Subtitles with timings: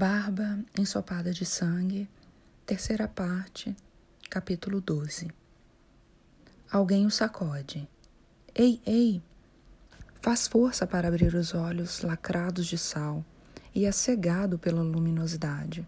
[0.00, 2.08] Barba ensopada de sangue,
[2.64, 3.76] terceira parte,
[4.30, 5.30] capítulo 12.
[6.72, 7.86] Alguém o sacode.
[8.54, 9.22] Ei, ei!
[10.22, 13.22] Faz força para abrir os olhos lacrados de sal
[13.74, 15.86] e é cegado pela luminosidade.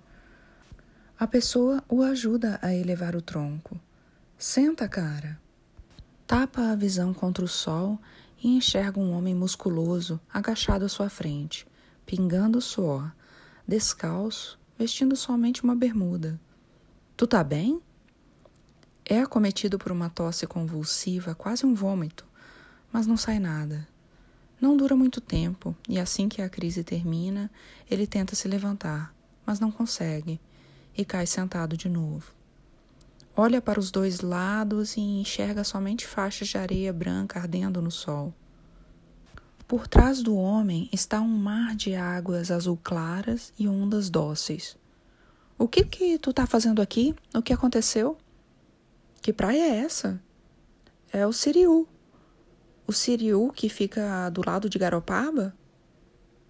[1.19, 3.81] A pessoa o ajuda a elevar o tronco.
[4.37, 5.41] Senta, cara.
[6.27, 7.99] Tapa a visão contra o sol
[8.45, 11.67] e enxerga um homem musculoso agachado à sua frente,
[12.05, 13.11] pingando suor,
[13.73, 16.39] descalço, vestindo somente uma bermuda.
[17.17, 17.81] Tu tá bem?
[19.03, 22.27] É acometido por uma tosse convulsiva, quase um vômito,
[22.93, 23.89] mas não sai nada.
[24.61, 27.51] Não dura muito tempo, e assim que a crise termina,
[27.91, 29.15] ele tenta se levantar,
[29.47, 30.39] mas não consegue,
[30.95, 32.31] e cai sentado de novo.
[33.35, 38.35] Olha para os dois lados e enxerga somente faixas de areia branca ardendo no sol.
[39.73, 44.77] Por trás do homem está um mar de águas azul claras e ondas dóceis.
[45.59, 47.15] O que que tu tá fazendo aqui?
[47.35, 48.19] O que aconteceu?
[49.23, 50.21] Que praia é essa?
[51.11, 51.89] É o Siriu,
[52.87, 55.57] o Siriu que fica do lado de Garopaba?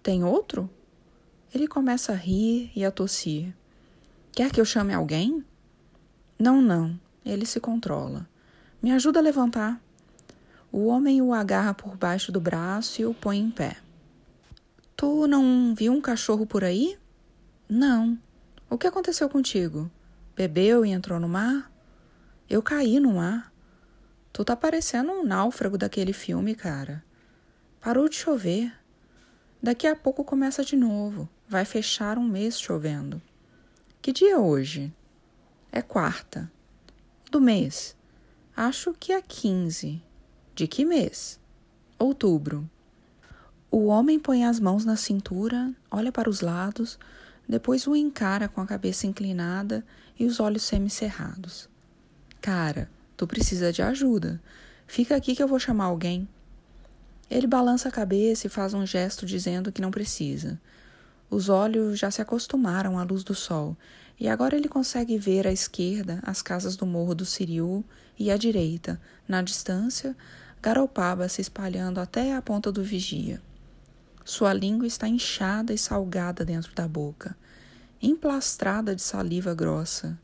[0.03, 0.69] Tem outro?
[1.55, 3.55] Ele começa a rir e a tossir.
[4.33, 5.45] Quer que eu chame alguém?
[6.37, 6.99] Não, não.
[7.25, 8.27] Ele se controla.
[8.81, 9.81] Me ajuda a levantar.
[10.75, 13.77] O homem o agarra por baixo do braço e o põe em pé.
[14.97, 16.97] Tu não viu um cachorro por aí?
[17.69, 18.17] Não.
[18.67, 19.91] O que aconteceu contigo?
[20.35, 21.71] Bebeu e entrou no mar?
[22.49, 23.53] Eu caí no mar.
[24.33, 27.05] Tu tá parecendo um náufrago daquele filme, cara.
[27.79, 28.73] Parou de chover.
[29.61, 31.29] Daqui a pouco começa de novo.
[31.47, 33.21] Vai fechar um mês chovendo.
[34.01, 34.91] Que dia é hoje?
[35.71, 36.51] É quarta.
[37.29, 37.95] Do mês?
[38.57, 40.01] Acho que é 15.
[40.55, 41.39] De que mês?
[41.97, 42.69] Outubro.
[43.71, 46.99] O homem põe as mãos na cintura, olha para os lados,
[47.47, 49.83] depois o encara com a cabeça inclinada
[50.19, 51.67] e os olhos semicerrados.
[52.39, 54.41] Cara, Tu precisa de ajuda.
[54.87, 56.27] Fica aqui que eu vou chamar alguém.
[57.29, 60.59] Ele balança a cabeça e faz um gesto dizendo que não precisa.
[61.29, 63.77] Os olhos já se acostumaram à luz do sol
[64.19, 67.83] e agora ele consegue ver à esquerda as casas do Morro do Siriu
[68.19, 70.15] e à direita, na distância,
[70.63, 73.41] Garopaba se espalhando até a ponta do vigia.
[74.23, 77.35] Sua língua está inchada e salgada dentro da boca,
[78.01, 80.17] emplastrada de saliva grossa.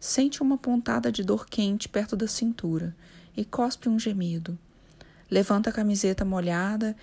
[0.00, 2.92] Sente uma pontada de dor quente perto da cintura
[3.36, 4.58] e cospe um gemido.
[5.30, 6.96] Levanta a camiseta molhada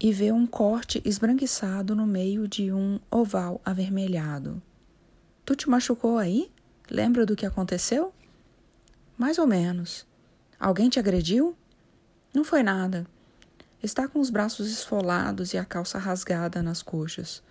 [0.00, 4.62] e vê um corte esbranquiçado no meio de um oval avermelhado.
[5.44, 6.50] Tu te machucou aí?
[6.90, 8.14] Lembra do que aconteceu?
[9.18, 10.06] Mais ou menos.
[10.58, 11.54] Alguém te agrediu?
[12.34, 13.06] Não foi nada.
[13.82, 17.42] Está com os braços esfolados e a calça rasgada nas coxas.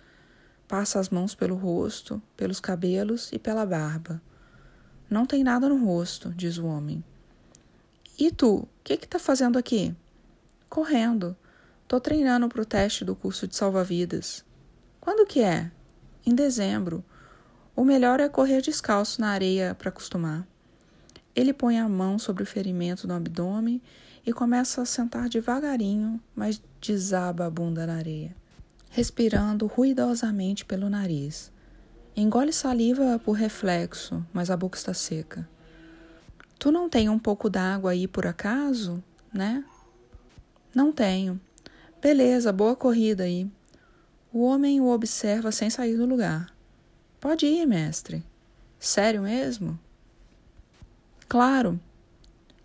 [0.68, 4.20] Passa as mãos pelo rosto, pelos cabelos e pela barba.
[5.08, 7.02] Não tem nada no rosto, diz o homem.
[8.18, 9.94] E tu, o que que tá fazendo aqui?
[10.68, 11.36] Correndo.
[11.86, 14.44] Tô treinando para o teste do curso de salva-vidas.
[15.00, 15.70] Quando que é?
[16.26, 17.02] Em dezembro.
[17.74, 20.46] O melhor é correr descalço na areia para acostumar.
[21.34, 23.80] Ele põe a mão sobre o ferimento no abdômen
[24.28, 28.36] e começa a sentar devagarinho, mas desaba a bunda na areia,
[28.90, 31.50] respirando ruidosamente pelo nariz.
[32.14, 35.48] Engole saliva por reflexo, mas a boca está seca.
[36.58, 39.02] Tu não tem um pouco d'água aí por acaso,
[39.32, 39.64] né?
[40.74, 41.40] Não tenho.
[41.98, 43.50] Beleza, boa corrida aí.
[44.30, 46.54] O homem o observa sem sair do lugar.
[47.18, 48.22] Pode ir, mestre.
[48.78, 49.80] Sério mesmo?
[51.26, 51.80] Claro.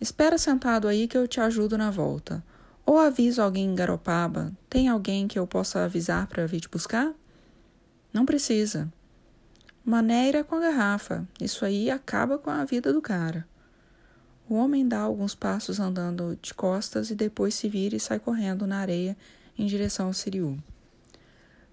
[0.03, 2.43] Espera sentado aí que eu te ajudo na volta.
[2.85, 4.51] Ou aviso alguém em Garopaba.
[4.69, 7.13] Tem alguém que eu possa avisar para vir te buscar?
[8.11, 8.91] Não precisa.
[9.81, 11.25] Maneira com a garrafa.
[11.39, 13.47] Isso aí acaba com a vida do cara.
[14.49, 18.67] O homem dá alguns passos andando de costas e depois se vira e sai correndo
[18.67, 19.15] na areia
[19.57, 20.61] em direção ao Siriu.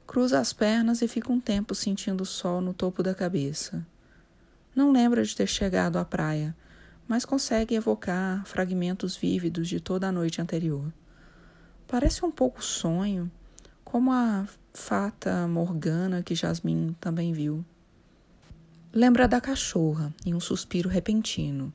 [0.07, 3.85] Cruza as pernas e fica um tempo sentindo o sol no topo da cabeça.
[4.73, 6.55] Não lembra de ter chegado à praia,
[7.11, 10.93] mas consegue evocar fragmentos vívidos de toda a noite anterior.
[11.89, 13.29] Parece um pouco sonho,
[13.83, 17.65] como a fata Morgana que Jasmine também viu.
[18.93, 21.75] Lembra da cachorra em um suspiro repentino.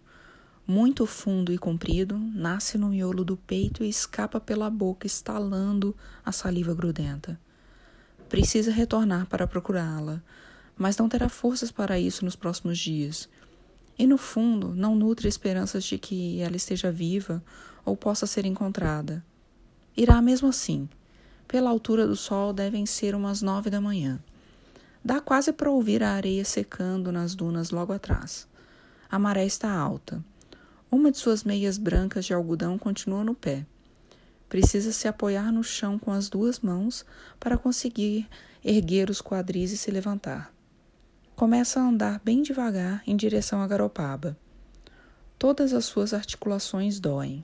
[0.66, 5.94] Muito fundo e comprido, nasce no miolo do peito e escapa pela boca, estalando
[6.24, 7.38] a saliva grudenta.
[8.30, 10.24] Precisa retornar para procurá-la,
[10.78, 13.28] mas não terá forças para isso nos próximos dias.
[13.98, 17.44] E no fundo, não nutre esperanças de que ela esteja viva
[17.86, 19.24] ou possa ser encontrada.
[19.96, 20.90] Irá mesmo assim.
[21.48, 24.20] Pela altura do sol, devem ser umas nove da manhã.
[25.04, 28.48] Dá quase para ouvir a areia secando nas dunas logo atrás.
[29.10, 30.24] A maré está alta.
[30.92, 33.66] Uma de suas meias brancas de algodão continua no pé.
[34.50, 37.06] Precisa se apoiar no chão com as duas mãos
[37.40, 38.28] para conseguir
[38.64, 40.55] erguer os quadris e se levantar.
[41.36, 44.38] Começa a andar bem devagar em direção a Garopaba.
[45.38, 47.44] Todas as suas articulações doem.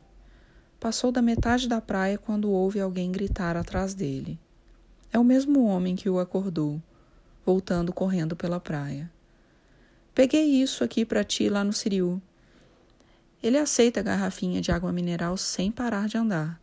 [0.80, 4.40] Passou da metade da praia quando ouve alguém gritar atrás dele.
[5.12, 6.82] É o mesmo homem que o acordou,
[7.46, 9.12] voltando correndo pela praia.
[10.16, 12.22] Peguei isso aqui para ti lá no Siriu.
[13.44, 16.62] Ele aceita a garrafinha de água mineral sem parar de andar.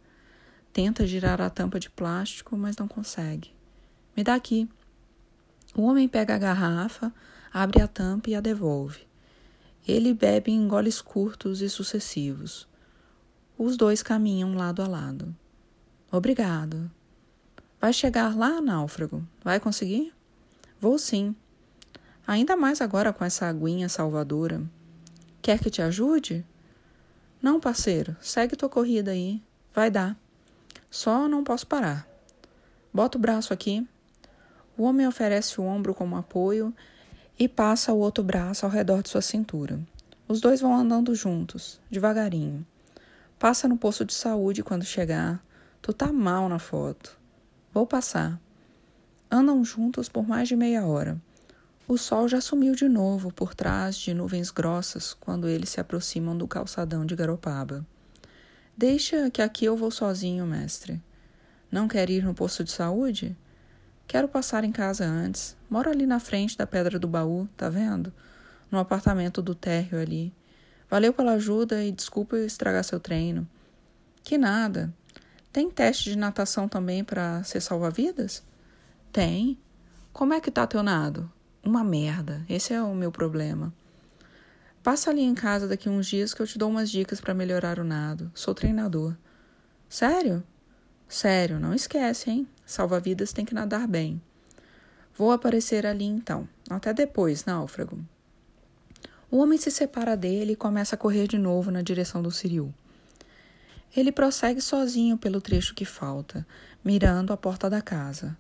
[0.73, 3.53] Tenta girar a tampa de plástico, mas não consegue.
[4.17, 4.67] Me dá aqui.
[5.79, 7.15] O homem pega a garrafa,
[7.53, 9.07] abre a tampa e a devolve.
[9.87, 12.67] Ele bebe em goles curtos e sucessivos.
[13.57, 15.33] Os dois caminham lado a lado.
[16.11, 16.91] Obrigado.
[17.81, 19.25] Vai chegar lá, náufrago?
[19.45, 20.13] Vai conseguir?
[20.81, 21.33] Vou sim.
[22.27, 24.61] Ainda mais agora com essa aguinha salvadora.
[25.41, 26.45] Quer que te ajude?
[27.41, 28.17] Não, parceiro.
[28.21, 29.41] Segue tua corrida aí.
[29.73, 30.19] Vai dar.
[30.91, 32.05] Só não posso parar.
[32.93, 33.87] Bota o braço aqui.
[34.79, 36.73] O homem oferece o ombro como apoio
[37.37, 39.81] e passa o outro braço ao redor de sua cintura.
[40.29, 42.65] Os dois vão andando juntos, devagarinho.
[43.41, 45.45] Passa no posto de saúde quando chegar.
[45.83, 47.19] Tu tá mal na foto.
[47.75, 48.41] Vou passar.
[49.29, 51.21] Andam juntos por mais de meia hora.
[51.89, 56.39] O sol já sumiu de novo por trás de nuvens grossas quando eles se aproximam
[56.39, 57.85] do calçadão de Garopaba.
[58.77, 61.03] Deixa que aqui eu vou sozinho, mestre.
[61.69, 63.37] Não quer ir no posto de saúde?
[64.09, 65.55] Quero passar em casa antes.
[65.69, 68.11] Moro ali na frente da Pedra do Baú, tá vendo?
[68.71, 70.33] No apartamento do térreo ali.
[70.89, 73.47] Valeu pela ajuda e desculpa estragar seu treino.
[74.25, 74.95] Que nada.
[75.53, 78.43] Tem teste de natação também para ser salva-vidas?
[79.13, 79.59] Tem.
[80.11, 81.31] Como é que tá teu nado?
[81.63, 82.43] Uma merda.
[82.49, 83.75] Esse é o meu problema.
[84.83, 87.79] Passa ali em casa daqui uns dias que eu te dou umas dicas para melhorar
[87.79, 88.33] o nado.
[88.35, 89.15] Sou treinador.
[89.87, 90.43] Sério?
[91.09, 92.47] Sério, não esquece, hein?
[92.67, 94.21] Salva-vidas tem que nadar bem.
[95.17, 96.47] Vou aparecer ali então.
[96.69, 97.99] Até depois, náufrago.
[99.31, 102.73] O homem se separa dele e começa a correr de novo na direção do Siriu.
[103.97, 106.47] Ele prossegue sozinho pelo trecho que falta,
[106.85, 108.37] mirando a porta da casa.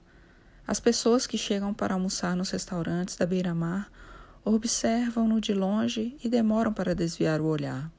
[0.66, 3.90] As pessoas que chegam para almoçar nos restaurantes da beira-mar
[4.44, 7.90] observam-no de longe e demoram para desviar o olhar.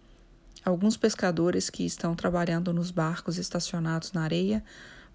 [0.64, 4.64] Alguns pescadores que estão trabalhando nos barcos estacionados na areia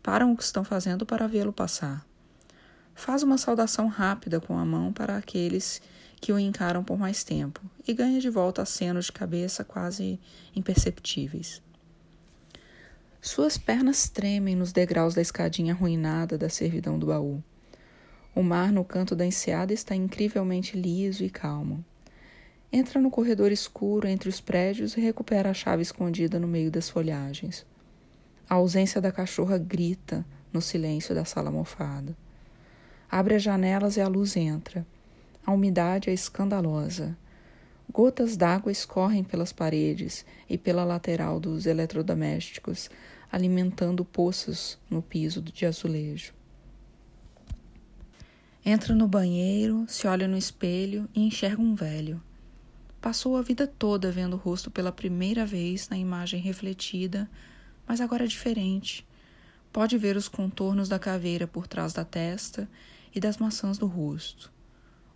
[0.02, 2.04] param o que estão fazendo para vê-lo passar.
[2.94, 5.82] Faz uma saudação rápida com a mão para aqueles
[6.20, 10.18] que o encaram por mais tempo e ganha de volta acenos de cabeça quase
[10.56, 11.60] imperceptíveis.
[13.20, 17.42] Suas pernas tremem nos degraus da escadinha arruinada da servidão do baú.
[18.34, 21.84] O mar no canto da enseada está incrivelmente liso e calmo.
[22.76, 26.88] Entra no corredor escuro entre os prédios e recupera a chave escondida no meio das
[26.88, 27.64] folhagens.
[28.50, 32.16] A ausência da cachorra grita no silêncio da sala mofada.
[33.08, 34.84] Abre as janelas e a luz entra.
[35.46, 37.16] A umidade é escandalosa.
[37.92, 42.90] Gotas d'água escorrem pelas paredes e pela lateral dos eletrodomésticos,
[43.30, 46.34] alimentando poços no piso de azulejo.
[48.66, 52.20] Entra no banheiro, se olha no espelho e enxerga um velho.
[53.04, 57.28] Passou a vida toda vendo o rosto pela primeira vez na imagem refletida
[57.86, 59.06] mas agora é diferente.
[59.70, 62.66] Pode ver os contornos da caveira por trás da testa
[63.14, 64.50] e das maçãs do rosto.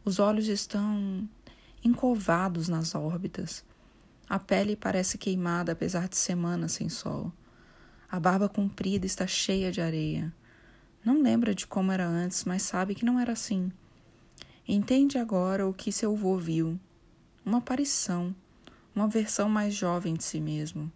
[0.04, 1.26] Os olhos estão
[1.82, 3.64] encovados nas órbitas.
[4.28, 7.32] A pele parece queimada apesar de semanas sem sol.
[8.10, 10.30] A barba comprida está cheia de areia.
[11.02, 13.72] Não lembra de como era antes, mas sabe que não era assim.
[14.66, 16.78] Entende agora o que seu avô viu:
[17.48, 18.34] uma aparição,
[18.94, 20.92] uma versão mais jovem de si mesmo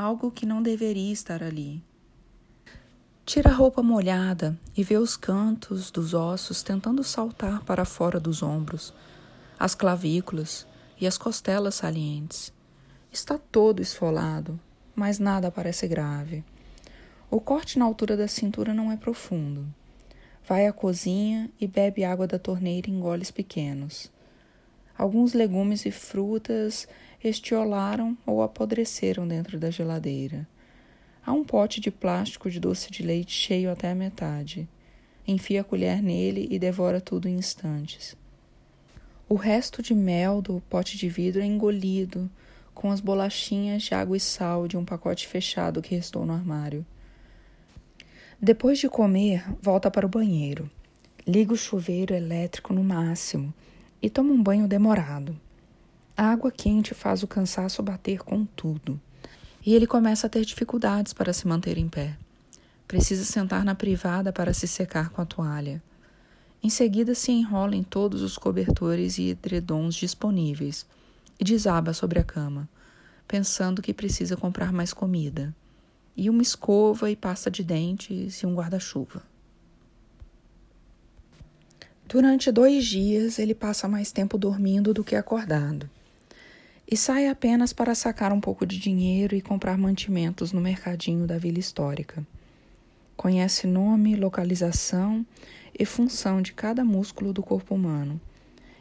[0.00, 1.82] algo que não deveria estar ali.
[3.26, 8.42] Tira a roupa molhada e vê os cantos dos ossos tentando saltar para fora dos
[8.42, 8.94] ombros,
[9.58, 10.66] as clavículas
[10.98, 12.50] e as costelas salientes.
[13.12, 14.58] Está todo esfolado,
[14.94, 16.42] mas nada parece grave.
[17.30, 19.66] O corte na altura da cintura não é profundo.
[20.48, 24.10] Vai à cozinha e bebe água da torneira em goles pequenos.
[25.00, 26.86] Alguns legumes e frutas
[27.24, 30.46] estiolaram ou apodreceram dentro da geladeira.
[31.24, 34.68] Há um pote de plástico de doce de leite cheio até a metade.
[35.26, 38.14] Enfia a colher nele e devora tudo em instantes.
[39.26, 42.30] O resto de mel do pote de vidro é engolido
[42.74, 46.84] com as bolachinhas de água e sal de um pacote fechado que restou no armário.
[48.38, 50.70] Depois de comer, volta para o banheiro.
[51.26, 53.54] Liga o chuveiro elétrico no máximo
[54.02, 55.36] e toma um banho demorado.
[56.16, 59.00] A água quente faz o cansaço bater com tudo.
[59.64, 62.16] E ele começa a ter dificuldades para se manter em pé.
[62.86, 65.82] Precisa sentar na privada para se secar com a toalha.
[66.62, 70.86] Em seguida, se enrola em todos os cobertores e edredons disponíveis
[71.38, 72.68] e desaba sobre a cama,
[73.26, 75.54] pensando que precisa comprar mais comida,
[76.14, 79.22] e uma escova e pasta de dentes e um guarda-chuva.
[82.12, 85.88] Durante dois dias, ele passa mais tempo dormindo do que acordado.
[86.84, 91.38] E sai apenas para sacar um pouco de dinheiro e comprar mantimentos no mercadinho da
[91.38, 92.26] Vila Histórica.
[93.16, 95.24] Conhece nome, localização
[95.78, 98.20] e função de cada músculo do corpo humano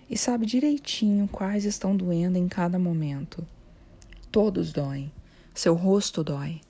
[0.09, 3.45] e sabe direitinho quais estão doendo em cada momento.
[4.31, 5.12] Todos doem,
[5.53, 6.62] seu rosto dói,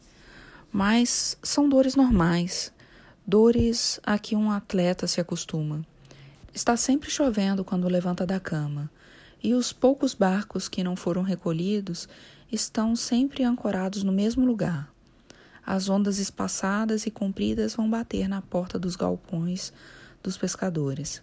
[0.70, 2.74] mas são dores normais,
[3.26, 5.88] dores a que um atleta se acostuma.
[6.54, 8.90] Está sempre chovendo quando levanta da cama,
[9.42, 12.10] e os poucos barcos que não foram recolhidos
[12.52, 14.92] estão sempre ancorados no mesmo lugar.
[15.66, 19.72] As ondas espaçadas e compridas vão bater na porta dos galpões
[20.24, 21.22] dos pescadores.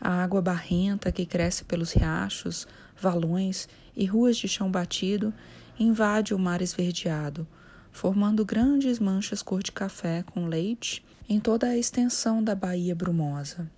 [0.00, 2.66] A água barrenta que cresce pelos riachos,
[3.00, 5.32] valões e ruas de chão batido
[5.78, 7.46] invade o mar esverdeado,
[7.92, 13.70] formando grandes manchas cor de café com leite em toda a extensão da Baía Brumosa.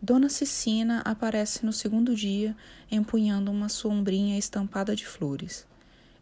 [0.00, 2.56] Dona Cecina aparece no segundo dia,
[2.88, 5.66] empunhando uma sombrinha estampada de flores.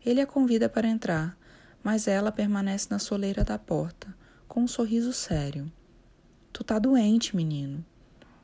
[0.04, 1.37] Ele a convida para entrar,
[1.85, 4.14] mas ela permanece na soleira da porta,
[4.49, 5.71] com um sorriso sério.
[6.54, 7.85] Tu tá doente, menino.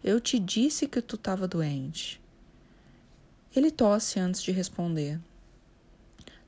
[0.04, 2.20] Eu te disse que tu estava doente.
[3.56, 5.18] Ele tosse antes de responder.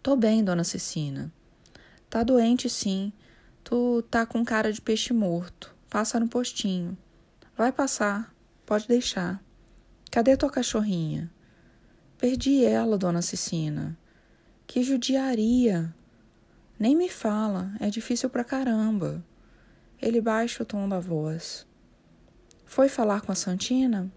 [0.03, 1.33] Tô bem, dona Cecina.
[2.11, 3.13] Tá doente, sim.
[3.63, 5.75] Tu tá com cara de peixe morto.
[5.89, 6.99] Passa no postinho.
[7.57, 8.34] Vai passar.
[8.67, 9.45] Pode deixar.
[10.11, 11.31] Cadê tua cachorrinha?
[12.17, 13.99] Perdi ela, dona Cecina.
[14.67, 15.95] Que judiaria!
[16.79, 19.23] Nem me fala, é difícil pra caramba.
[20.01, 21.67] Ele baixa o tom da voz.
[22.65, 24.11] Foi falar com a Santina?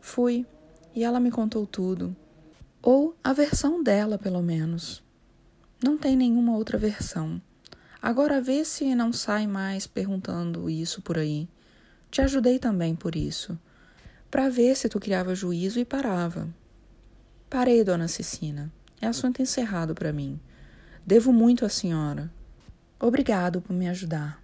[0.00, 0.46] Fui,
[0.94, 2.16] e ela me contou tudo.
[2.80, 5.04] Ou a versão dela, pelo menos.
[5.82, 7.40] Não tem nenhuma outra versão.
[8.00, 11.46] Agora vê se não sai mais perguntando isso por aí.
[12.10, 13.58] Te ajudei também por isso
[14.34, 16.48] para ver se tu criava juízo e parava.
[17.48, 18.68] Parei, dona Cecina.
[19.00, 20.40] É assunto encerrado para mim.
[21.06, 22.28] Devo muito à senhora.
[22.98, 24.42] Obrigado por me ajudar.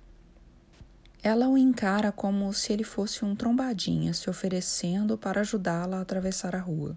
[1.21, 6.55] Ela o encara como se ele fosse um trombadinha se oferecendo para ajudá-la a atravessar
[6.55, 6.97] a rua.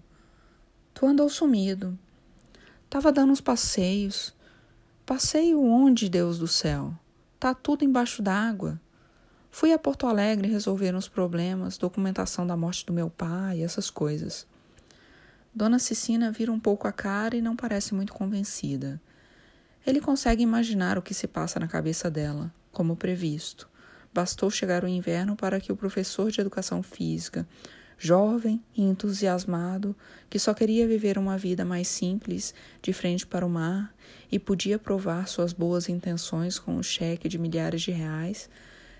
[0.94, 1.98] Tu andou sumido.
[2.88, 4.32] Tava dando uns passeios.
[5.04, 6.94] Passeio onde, Deus do céu?
[7.40, 8.80] Tá tudo embaixo d'água.
[9.56, 14.48] Fui a Porto Alegre resolver uns problemas, documentação da morte do meu pai, essas coisas.
[15.54, 19.00] Dona Cecina vira um pouco a cara e não parece muito convencida.
[19.86, 23.70] Ele consegue imaginar o que se passa na cabeça dela, como previsto.
[24.12, 27.46] Bastou chegar o inverno para que o professor de educação física,
[27.96, 29.94] jovem e entusiasmado,
[30.28, 33.94] que só queria viver uma vida mais simples, de frente para o mar,
[34.32, 38.50] e podia provar suas boas intenções com um cheque de milhares de reais,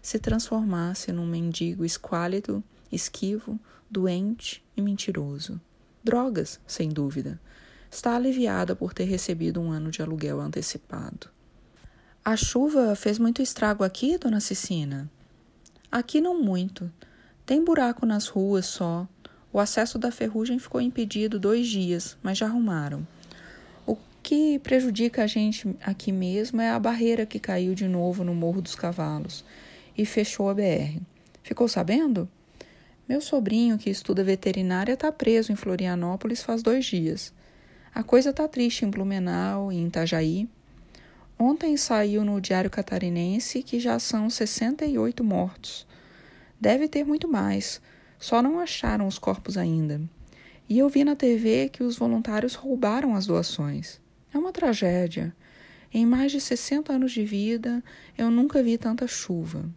[0.05, 3.59] se transformasse num mendigo esquálido, esquivo,
[3.91, 5.59] doente e mentiroso.
[6.05, 7.41] Drogas, sem dúvida.
[7.91, 11.31] Está aliviada por ter recebido um ano de aluguel antecipado.
[12.23, 15.11] A chuva fez muito estrago aqui, dona Cecina?
[15.91, 16.93] Aqui não muito.
[17.47, 19.09] Tem buraco nas ruas só.
[19.51, 23.07] O acesso da ferrugem ficou impedido dois dias, mas já arrumaram.
[23.87, 28.35] O que prejudica a gente aqui mesmo é a barreira que caiu de novo no
[28.35, 29.43] Morro dos Cavalos
[29.97, 31.01] e fechou a BR.
[31.43, 32.29] Ficou sabendo?
[33.09, 37.35] Meu sobrinho, que estuda veterinária, está preso em Florianópolis faz dois dias.
[37.95, 40.49] A coisa está triste em Blumenau e em Itajaí.
[41.39, 45.87] Ontem saiu no Diário Catarinense que já são 68 mortos.
[46.59, 47.81] Deve ter muito mais,
[48.19, 50.01] só não acharam os corpos ainda.
[50.67, 54.01] E eu vi na TV que os voluntários roubaram as doações.
[54.33, 55.37] É uma tragédia.
[55.93, 57.85] Em mais de 60 anos de vida,
[58.17, 59.69] eu nunca vi tanta chuva.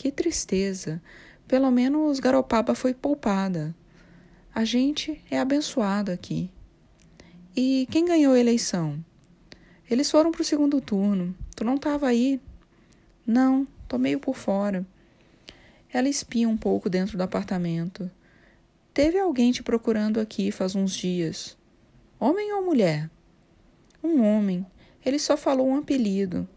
[0.00, 0.98] Que tristeza!
[1.46, 3.76] Pelo menos Garopaba foi poupada.
[4.54, 6.50] A gente é abençoado aqui.
[7.54, 9.04] E quem ganhou a eleição?
[9.90, 11.36] Eles foram para o segundo turno.
[11.54, 12.40] Tu não estava aí?
[13.26, 14.86] Não, tô meio por fora.
[15.92, 18.10] Ela espia um pouco dentro do apartamento.
[18.94, 21.58] Teve alguém te procurando aqui faz uns dias.
[22.18, 23.10] Homem ou mulher?
[24.02, 24.64] Um homem.
[25.04, 26.48] Ele só falou um apelido.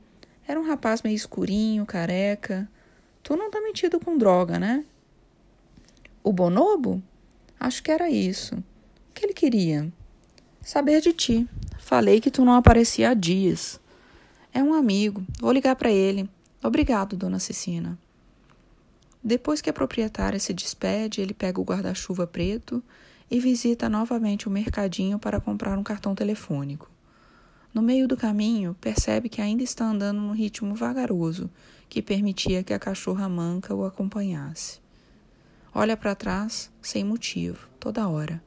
[0.48, 2.70] Era um rapaz meio escurinho, careca.
[3.24, 4.84] Tu não tá metido com droga, né?
[6.22, 7.02] O bonobo?
[7.58, 8.56] Acho que era isso.
[8.56, 9.90] O que ele queria?
[10.62, 11.48] Saber de ti.
[11.80, 13.80] Falei que tu não aparecia há dias.
[14.54, 15.26] É um amigo.
[15.40, 16.30] Vou ligar para ele.
[16.62, 17.98] Obrigado, dona Cecina.
[19.24, 22.84] Depois que a proprietária se despede, ele pega o guarda-chuva preto
[23.32, 26.92] e visita novamente o mercadinho para comprar um cartão telefônico.
[27.74, 31.50] No meio do caminho, percebe que ainda está andando num ritmo vagaroso
[31.90, 34.80] que permitia que a cachorra manca o acompanhasse.
[35.74, 38.42] Olha para trás sem motivo, toda hora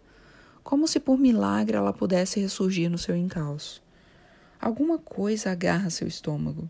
[0.66, 3.80] como se por milagre ela pudesse ressurgir no seu encalço.
[4.60, 6.68] Alguma coisa agarra seu estômago.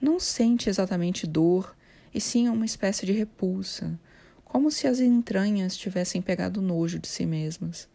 [0.00, 1.76] Não sente exatamente dor,
[2.14, 4.00] e sim uma espécie de repulsa,
[4.42, 7.90] como se as entranhas tivessem pegado nojo de si mesmas.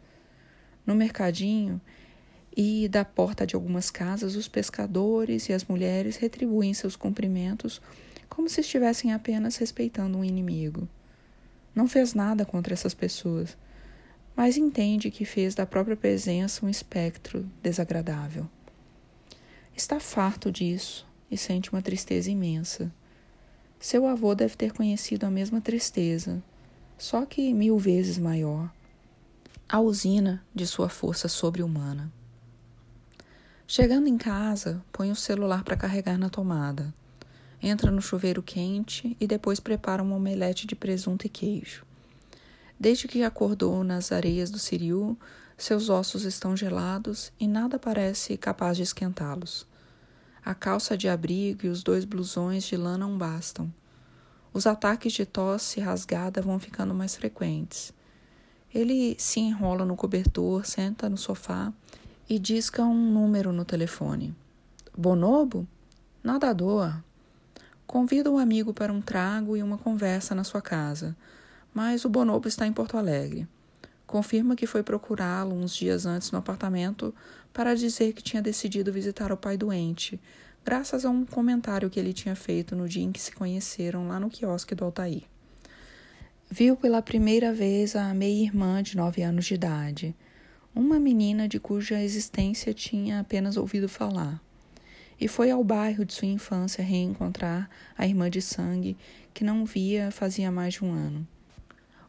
[0.85, 1.81] No mercadinho
[2.59, 7.81] e da porta de algumas casas, os pescadores e as mulheres retribuem seus cumprimentos
[8.27, 10.87] como se estivessem apenas respeitando um inimigo.
[11.73, 13.55] Não fez nada contra essas pessoas
[14.39, 18.49] mas entende que fez da própria presença um espectro desagradável.
[19.75, 22.89] Está farto disso e sente uma tristeza imensa.
[23.77, 26.41] Seu avô deve ter conhecido a mesma tristeza,
[26.97, 28.71] só que mil vezes maior.
[29.67, 32.09] A usina de sua força sobre-humana.
[33.71, 36.91] Chegando em casa, põe o celular para carregar na tomada.
[37.61, 41.85] Entra no chuveiro quente e depois prepara um omelete de presunto e queijo.
[42.79, 45.15] Desde que acordou nas areias do Siriu,
[45.55, 49.67] seus ossos estão gelados e nada parece capaz de esquentá-los.
[50.43, 53.71] A calça de abrigo e os dois blusões de lã não bastam.
[54.51, 57.93] Os ataques de tosse rasgada vão ficando mais frequentes.
[58.73, 61.71] Ele se enrola no cobertor, senta no sofá
[62.29, 64.35] e disca um número no telefone.
[64.95, 65.67] Bonobo?
[66.23, 67.01] Nadador.
[67.87, 71.15] Convida um amigo para um trago e uma conversa na sua casa
[71.73, 73.47] mas o Bonobo está em Porto Alegre.
[74.05, 77.13] Confirma que foi procurá-lo uns dias antes no apartamento
[77.53, 80.19] para dizer que tinha decidido visitar o pai doente,
[80.65, 84.19] graças a um comentário que ele tinha feito no dia em que se conheceram lá
[84.19, 85.23] no quiosque do Altair.
[86.49, 90.15] Viu pela primeira vez a meia-irmã de nove anos de idade,
[90.73, 94.41] uma menina de cuja existência tinha apenas ouvido falar.
[95.19, 98.95] E foi ao bairro de sua infância reencontrar a irmã de sangue
[99.33, 101.27] que não via fazia mais de um ano.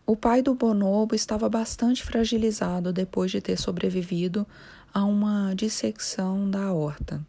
[0.06, 4.46] O pai do bonobo estava bastante fragilizado depois de ter sobrevivido
[4.92, 7.24] a uma dissecção da aorta.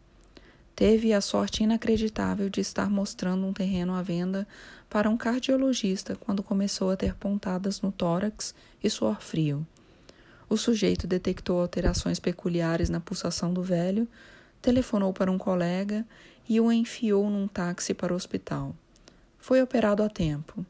[0.74, 4.48] Teve a sorte inacreditável de estar mostrando um terreno à venda
[4.88, 9.66] para um cardiologista quando começou a ter pontadas no tórax e suor frio.
[10.52, 14.06] O sujeito detectou alterações peculiares na pulsação do velho,
[14.60, 16.06] telefonou para um colega
[16.46, 18.76] e o enfiou num táxi para o hospital.
[19.38, 20.62] Foi operado a tempo.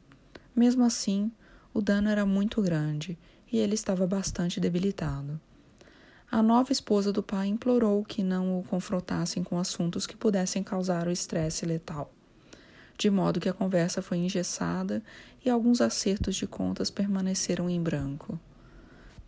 [0.54, 1.32] Mesmo assim,
[1.74, 3.18] o dano era muito grande
[3.50, 5.40] e ele estava bastante debilitado.
[6.30, 11.08] A nova esposa do pai implorou que não o confrontassem com assuntos que pudessem causar
[11.08, 12.08] o estresse letal.
[12.96, 15.02] De modo que a conversa foi engessada
[15.44, 18.38] e alguns acertos de contas permaneceram em branco.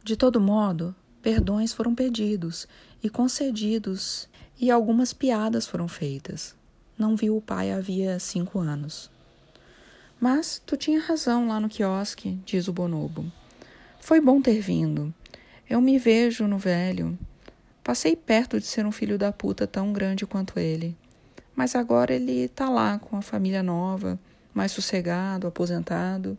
[0.05, 2.69] De todo modo, perdões foram pedidos
[3.03, 4.29] e concedidos,
[4.61, 6.55] e algumas piadas foram feitas.
[6.99, 9.11] Não viu o pai havia cinco anos.
[10.21, 13.25] Mas tu tinha razão lá no quiosque, diz o bonobo.
[13.99, 15.13] Foi bom ter vindo.
[15.71, 17.19] Eu me vejo no velho.
[17.83, 20.95] Passei perto de ser um filho da puta tão grande quanto ele.
[21.57, 24.21] Mas agora ele tá lá com a família nova,
[24.53, 26.37] mais sossegado, aposentado,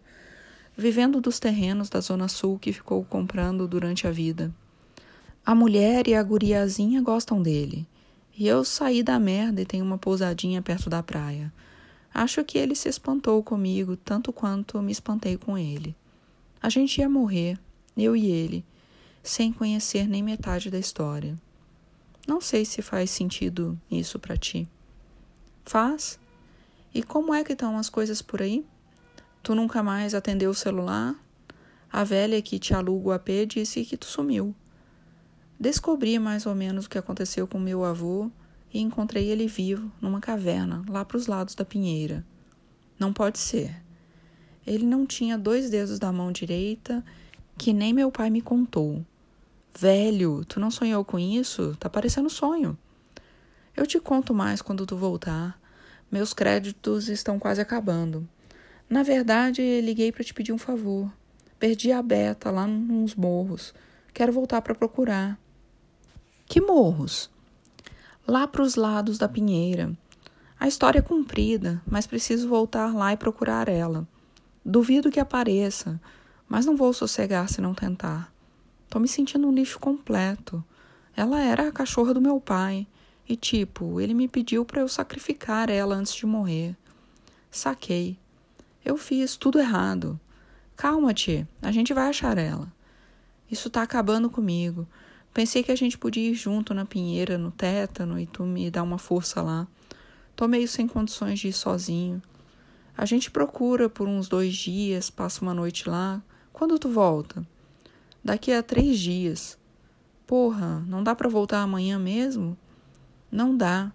[0.77, 4.53] vivendo dos terrenos da Zona Sul que ficou comprando durante a vida.
[5.45, 7.87] A mulher e a guriazinha gostam dele.
[8.37, 11.53] E eu saí da merda e tenho uma pousadinha perto da praia.
[12.13, 15.95] Acho que ele se espantou comigo tanto quanto me espantei com ele.
[16.61, 17.59] A gente ia morrer,
[17.95, 18.65] eu e ele,
[19.21, 21.37] sem conhecer nem metade da história.
[22.27, 24.67] Não sei se faz sentido isso para ti.
[25.63, 26.19] Faz?
[26.93, 28.65] E como é que estão as coisas por aí?
[29.45, 31.13] Tu nunca mais atendeu o celular?
[31.93, 34.55] A velha que te aluga o AP disse que tu sumiu.
[35.59, 38.31] Descobri mais ou menos o que aconteceu com meu avô
[38.73, 42.25] e encontrei ele vivo numa caverna lá para os lados da pinheira.
[42.97, 43.83] Não pode ser.
[44.65, 47.05] Ele não tinha dois dedos da mão direita,
[47.55, 49.05] que nem meu pai me contou.
[49.77, 51.77] Velho, tu não sonhou com isso?
[51.79, 52.75] Tá parecendo sonho.
[53.77, 55.61] Eu te conto mais quando tu voltar.
[56.11, 58.27] Meus créditos estão quase acabando.
[58.89, 61.11] Na verdade, liguei para te pedir um favor.
[61.59, 63.73] Perdi a Beta lá nos morros.
[64.13, 65.39] Quero voltar para procurar.
[66.45, 67.29] Que morros?
[68.27, 69.95] lá para os lados da pinheira.
[70.59, 74.07] A história é comprida, mas preciso voltar lá e procurar ela.
[74.63, 75.99] Duvido que apareça.
[76.47, 78.31] Mas não vou sossegar se não tentar.
[78.89, 80.63] Tô me sentindo um lixo completo.
[81.15, 82.87] Ela era a cachorra do meu pai.
[83.27, 86.75] E, tipo, ele me pediu para eu sacrificar ela antes de morrer.
[87.49, 88.17] Saquei.
[88.85, 90.19] Eu fiz tudo errado.
[90.77, 91.49] Calma, tia.
[91.59, 92.71] A gente vai achar ela.
[93.49, 94.87] Isso tá acabando comigo.
[95.33, 98.83] Pensei que a gente podia ir junto na pinheira, no tétano, e tu me dar
[98.83, 99.67] uma força lá.
[100.35, 102.21] Tô meio sem condições de ir sozinho.
[102.95, 106.21] A gente procura por uns dois dias, passa uma noite lá.
[106.53, 107.45] Quando tu volta?
[108.23, 109.57] Daqui a três dias.
[110.27, 112.55] Porra, não dá para voltar amanhã mesmo?
[113.31, 113.91] Não dá.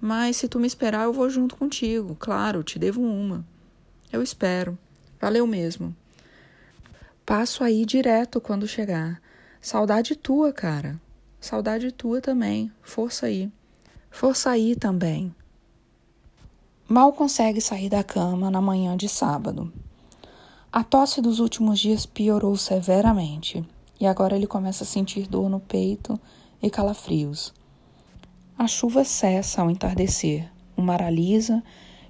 [0.00, 2.16] Mas se tu me esperar, eu vou junto contigo.
[2.18, 3.44] Claro, te devo uma.
[4.14, 4.78] Eu espero.
[5.20, 5.92] Valeu mesmo.
[7.26, 9.20] Passo aí direto quando chegar.
[9.60, 11.00] Saudade tua, cara.
[11.40, 12.70] Saudade tua também.
[12.80, 13.50] Força aí.
[14.12, 15.34] Força aí também.
[16.88, 19.72] Mal consegue sair da cama na manhã de sábado.
[20.70, 23.66] A tosse dos últimos dias piorou severamente
[23.98, 26.20] e agora ele começa a sentir dor no peito
[26.62, 27.52] e calafrios.
[28.56, 31.60] A chuva cessa ao entardecer, o mar alisa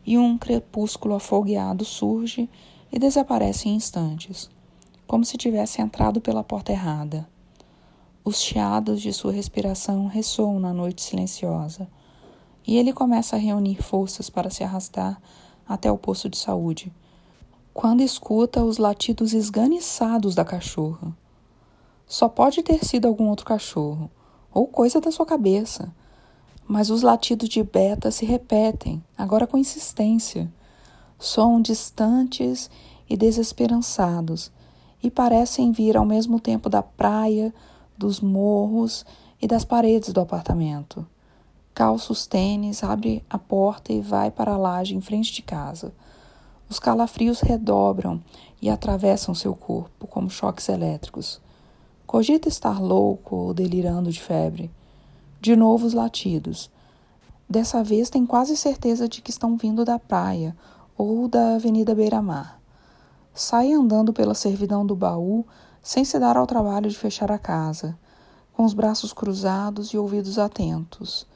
[0.05, 2.49] e um crepúsculo afogueado surge
[2.93, 4.51] e desaparece em instantes,
[5.07, 7.29] como se tivesse entrado pela porta errada.
[8.25, 11.89] Os chiados de sua respiração ressoam na noite silenciosa
[12.67, 15.21] e ele começa a reunir forças para se arrastar
[15.69, 16.93] até o posto de saúde,
[17.73, 21.15] quando escuta os latidos esganiçados da cachorra.
[22.07, 24.11] Só pode ter sido algum outro cachorro,
[24.53, 25.93] ou coisa da sua cabeça.
[26.67, 30.51] Mas os latidos de Beta se repetem, agora com insistência.
[31.19, 32.71] Soam distantes
[33.09, 34.51] e desesperançados,
[35.03, 37.53] e parecem vir ao mesmo tempo da praia,
[37.97, 39.05] dos morros
[39.41, 41.07] e das paredes do apartamento
[41.75, 45.93] calça os tênis, abre a porta e vai para a laje em frente de casa.
[46.71, 48.23] Os calafrios redobram
[48.63, 51.41] e atravessam seu corpo como choques elétricos.
[52.07, 54.71] Cogita estar louco ou delirando de febre.
[55.45, 56.71] De novo os latidos.
[57.47, 60.57] Dessa vez tem quase certeza de que estão vindo da praia
[60.97, 62.59] ou da Avenida Beira-Mar.
[63.35, 65.45] Sai andando pela servidão do baú
[65.83, 67.95] sem se dar ao trabalho de fechar a casa,
[68.55, 71.27] com os braços cruzados e ouvidos atentos.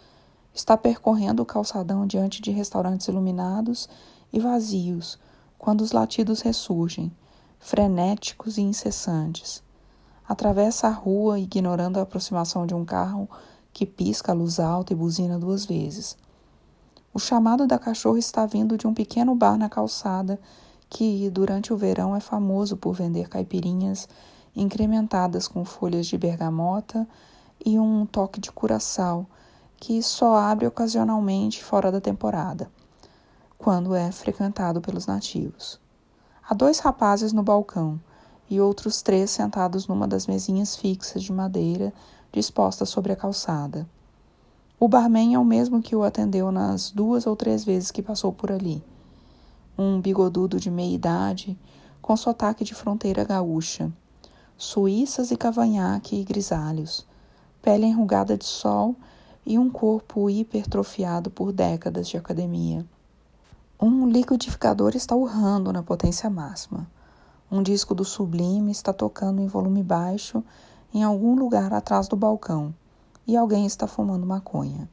[0.54, 3.90] Está percorrendo o calçadão diante de restaurantes iluminados
[4.32, 5.18] e vazios,
[5.58, 7.12] quando os latidos ressurgem,
[7.60, 9.62] frenéticos e incessantes.
[10.26, 13.28] Atravessa a rua, ignorando a aproximação de um carro
[13.78, 16.16] que pisca a luz alta e buzina duas vezes.
[17.14, 20.36] O chamado da cachorra está vindo de um pequeno bar na calçada
[20.90, 24.08] que, durante o verão, é famoso por vender caipirinhas
[24.56, 27.06] incrementadas com folhas de bergamota
[27.64, 29.24] e um toque de curaçao
[29.76, 32.68] que só abre ocasionalmente fora da temporada,
[33.56, 35.78] quando é frequentado pelos nativos.
[36.48, 38.00] Há dois rapazes no balcão
[38.50, 41.94] e outros três sentados numa das mesinhas fixas de madeira
[42.32, 43.86] dispostas sobre a calçada.
[44.80, 48.32] O barman é o mesmo que o atendeu nas duas ou três vezes que passou
[48.32, 48.82] por ali.
[49.76, 51.58] Um bigodudo de meia idade,
[52.00, 53.92] com sotaque de fronteira gaúcha,
[54.56, 57.06] suíças e cavanhaque e grisalhos,
[57.60, 58.94] pele enrugada de sol
[59.44, 62.86] e um corpo hipertrofiado por décadas de academia.
[63.80, 66.86] Um liquidificador está urrando na potência máxima.
[67.50, 70.44] Um disco do Sublime está tocando em volume baixo
[70.92, 72.74] em algum lugar atrás do balcão
[73.26, 74.88] e alguém está fumando maconha.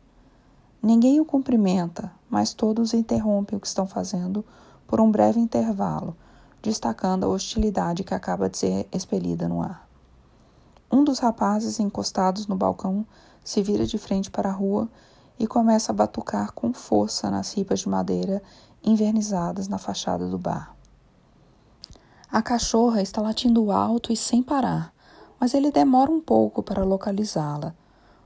[0.82, 4.46] Ninguém o cumprimenta, mas todos interrompem o que estão fazendo
[4.86, 6.16] por um breve intervalo,
[6.62, 9.88] destacando a hostilidade que acaba de ser expelida no ar.
[10.92, 13.06] Um dos rapazes encostados no balcão
[13.44, 14.90] se vira de frente para a rua
[15.38, 18.42] e começa a batucar com força nas ripas de madeira
[18.84, 20.76] invernizadas na fachada do bar.
[22.32, 24.94] A cachorra está latindo alto e sem parar,
[25.40, 27.74] mas ele demora um pouco para localizá-la.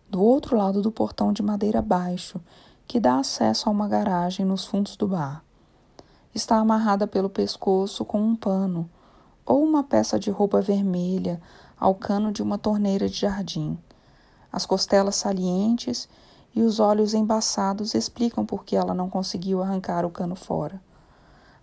[0.10, 2.42] Do outro lado do portão de madeira baixo,
[2.88, 5.44] que dá acesso a uma garagem nos fundos do bar.
[6.34, 8.90] Está amarrada pelo pescoço com um pano
[9.46, 11.42] ou uma peça de roupa vermelha
[11.80, 13.78] ao cano de uma torneira de jardim.
[14.52, 16.10] As costelas salientes
[16.56, 20.82] e os olhos embaçados explicam por que ela não conseguiu arrancar o cano fora.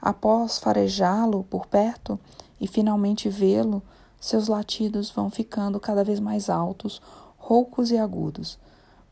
[0.00, 2.18] Após farejá-lo por perto
[2.60, 3.82] e finalmente vê-lo,
[4.20, 7.00] seus latidos vão ficando cada vez mais altos,
[7.36, 8.58] roucos e agudos,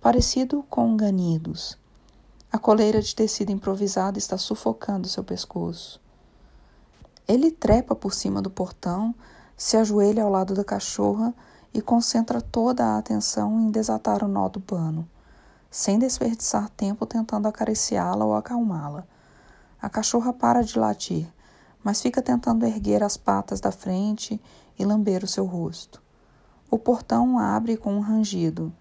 [0.01, 1.79] parecido com ganidos.
[2.51, 6.01] A coleira de tecido improvisado está sufocando seu pescoço.
[7.27, 9.15] Ele trepa por cima do portão,
[9.57, 11.35] se ajoelha ao lado da cachorra
[11.73, 15.09] e concentra toda a atenção em desatar o nó do pano,
[15.71, 19.07] sem desperdiçar tempo tentando acariciá-la ou acalmá-la.
[19.81, 21.27] A cachorra para de latir,
[21.83, 24.41] mas fica tentando erguer as patas da frente
[24.79, 26.03] e lamber o seu rosto.
[26.71, 28.73] O portão abre com um rangido.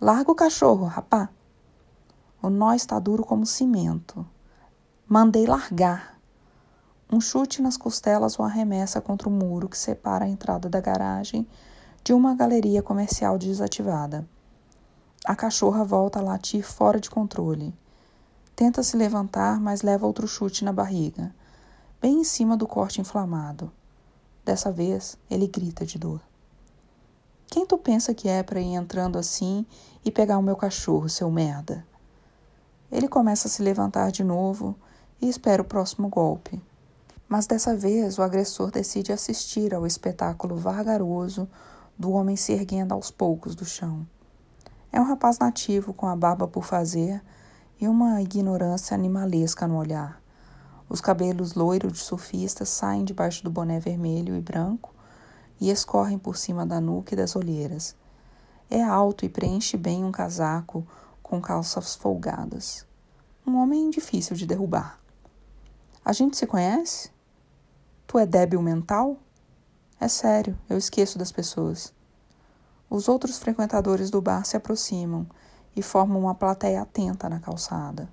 [0.00, 1.28] Larga o cachorro, rapá!
[2.42, 4.26] O nó está duro como cimento.
[5.08, 6.18] Mandei largar.
[7.10, 11.48] Um chute nas costelas o arremessa contra o muro que separa a entrada da garagem
[12.04, 14.28] de uma galeria comercial desativada.
[15.24, 17.74] A cachorra volta a latir fora de controle.
[18.54, 21.34] Tenta se levantar, mas leva outro chute na barriga,
[22.00, 23.72] bem em cima do corte inflamado.
[24.48, 26.22] Dessa vez, ele grita de dor.
[27.48, 29.66] Quem tu pensa que é para ir entrando assim
[30.02, 31.86] e pegar o meu cachorro, seu merda?
[32.90, 34.74] Ele começa a se levantar de novo
[35.20, 36.58] e espera o próximo golpe.
[37.28, 41.46] Mas dessa vez o agressor decide assistir ao espetáculo vagaroso
[41.98, 44.08] do homem se erguendo aos poucos do chão.
[44.90, 47.22] É um rapaz nativo com a barba por fazer
[47.78, 50.17] e uma ignorância animalesca no olhar.
[50.90, 54.94] Os cabelos loiros de surfista saem debaixo do boné vermelho e branco
[55.60, 57.94] e escorrem por cima da nuca e das olheiras.
[58.70, 60.86] É alto e preenche bem um casaco
[61.22, 62.86] com calças folgadas.
[63.46, 64.98] Um homem difícil de derrubar.
[66.02, 67.10] A gente se conhece?
[68.06, 69.18] Tu é débil mental?
[70.00, 71.92] É sério, eu esqueço das pessoas.
[72.88, 75.26] Os outros frequentadores do bar se aproximam
[75.76, 78.08] e formam uma plateia atenta na calçada.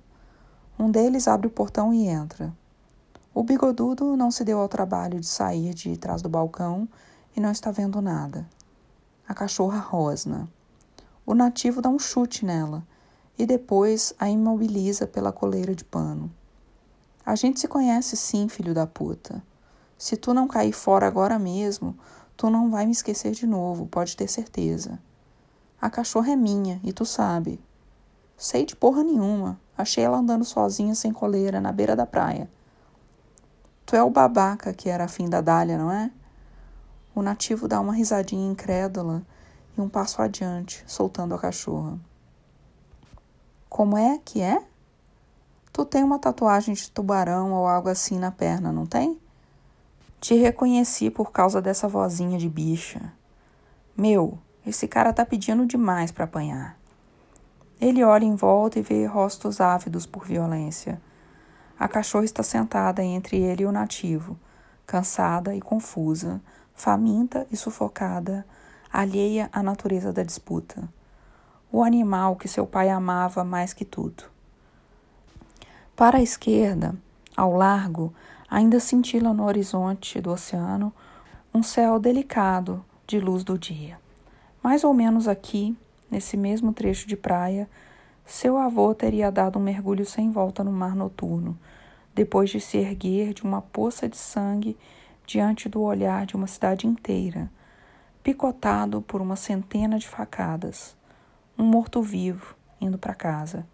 [0.78, 2.52] Um deles abre o portão e entra.
[3.36, 6.88] O bigodudo não se deu ao trabalho de sair de trás do balcão
[7.36, 8.48] e não está vendo nada.
[9.28, 10.48] A cachorra rosna.
[11.26, 12.82] O nativo dá um chute nela
[13.38, 16.32] e depois a imobiliza pela coleira de pano.
[17.26, 19.42] A gente se conhece sim, filho da puta.
[19.98, 21.94] Se tu não cair fora agora mesmo,
[22.38, 24.98] tu não vai me esquecer de novo, pode ter certeza.
[25.78, 27.60] A cachorra é minha, e tu sabe.
[28.34, 29.60] Sei de porra nenhuma.
[29.76, 32.48] Achei ela andando sozinha sem coleira na beira da praia.
[33.86, 36.10] Tu é o babaca que era afim da Dália, não é?
[37.14, 39.22] O nativo dá uma risadinha incrédula
[39.78, 41.96] e um passo adiante, soltando a cachorra.
[43.68, 44.60] Como é que é?
[45.72, 49.20] Tu tem uma tatuagem de tubarão ou algo assim na perna, não tem?
[50.20, 53.12] Te reconheci por causa dessa vozinha de bicha.
[53.96, 56.76] Meu, esse cara tá pedindo demais para apanhar.
[57.80, 61.00] Ele olha em volta e vê rostos ávidos por violência.
[61.78, 64.38] A cachorra está sentada entre ele e o nativo,
[64.86, 66.40] cansada e confusa,
[66.74, 68.46] faminta e sufocada,
[68.90, 70.88] alheia à natureza da disputa.
[71.70, 74.24] O animal que seu pai amava mais que tudo.
[75.94, 76.94] Para a esquerda,
[77.36, 78.14] ao largo,
[78.48, 80.92] ainda cintila no horizonte do oceano
[81.52, 83.98] um céu delicado de luz do dia.
[84.62, 85.76] Mais ou menos aqui,
[86.10, 87.68] nesse mesmo trecho de praia,
[88.26, 91.58] seu avô teria dado um mergulho sem volta no mar noturno,
[92.14, 94.76] depois de se erguer de uma poça de sangue
[95.24, 97.50] diante do olhar de uma cidade inteira,
[98.22, 100.96] picotado por uma centena de facadas.
[101.56, 103.66] Um morto-vivo indo para casa.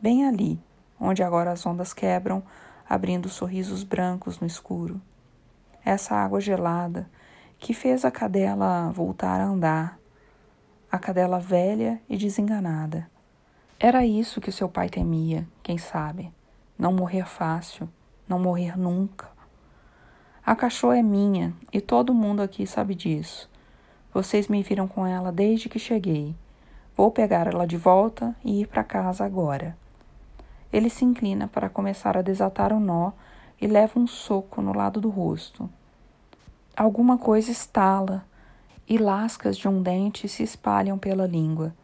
[0.00, 0.60] Bem ali,
[1.00, 2.42] onde agora as ondas quebram,
[2.88, 5.00] abrindo sorrisos brancos no escuro.
[5.84, 7.08] Essa água gelada
[7.58, 9.98] que fez a cadela voltar a andar
[10.94, 13.10] a cadela velha e desenganada.
[13.86, 16.32] Era isso que seu pai temia, quem sabe.
[16.78, 17.86] Não morrer fácil,
[18.26, 19.28] não morrer nunca.
[20.42, 23.46] A cachorra é minha e todo mundo aqui sabe disso.
[24.10, 26.34] Vocês me viram com ela desde que cheguei.
[26.96, 29.76] Vou pegar ela de volta e ir para casa agora.
[30.72, 33.12] Ele se inclina para começar a desatar o nó
[33.60, 35.68] e leva um soco no lado do rosto.
[36.74, 38.24] Alguma coisa estala
[38.88, 41.74] e lascas de um dente se espalham pela língua.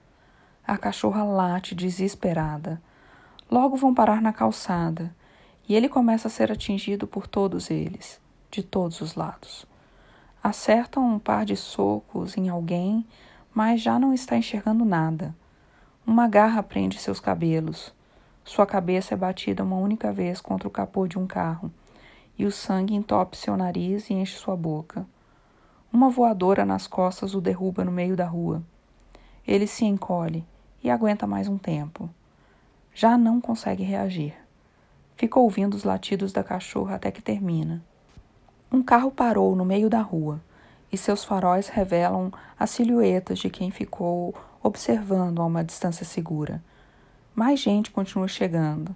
[0.71, 2.81] A cachorra late desesperada.
[3.51, 5.13] Logo vão parar na calçada,
[5.69, 8.21] e ele começa a ser atingido por todos eles,
[8.53, 9.67] de todos os lados.
[10.41, 13.05] Acertam um par de socos em alguém,
[13.53, 15.35] mas já não está enxergando nada.
[16.07, 17.93] Uma garra prende seus cabelos.
[18.45, 21.73] Sua cabeça é batida uma única vez contra o capô de um carro,
[22.39, 25.05] e o sangue entope seu nariz e enche sua boca.
[25.93, 28.63] Uma voadora nas costas o derruba no meio da rua.
[29.45, 30.47] Ele se encolhe
[30.83, 32.09] e aguenta mais um tempo.
[32.95, 34.35] Já não consegue reagir.
[35.17, 37.83] Fica ouvindo os latidos da cachorra até que termina.
[38.73, 40.41] Um carro parou no meio da rua
[40.93, 46.63] e seus faróis revelam as silhuetas de quem ficou observando a uma distância segura.
[47.35, 48.95] Mais gente continua chegando.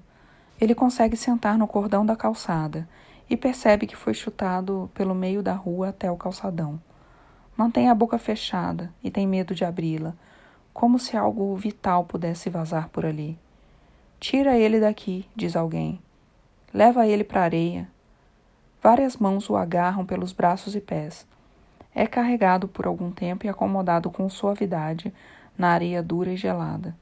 [0.60, 2.88] Ele consegue sentar no cordão da calçada
[3.28, 6.80] e percebe que foi chutado pelo meio da rua até o calçadão.
[7.56, 10.14] Mantém a boca fechada e tem medo de abri-la,
[10.74, 13.38] como se algo vital pudesse vazar por ali.
[14.18, 16.00] Tira ele daqui, diz alguém.
[16.72, 17.88] Leva ele para a areia.
[18.82, 21.24] Várias mãos o agarram pelos braços e pés.
[21.94, 25.14] É carregado por algum tempo e acomodado com suavidade
[25.56, 26.96] na areia dura e gelada,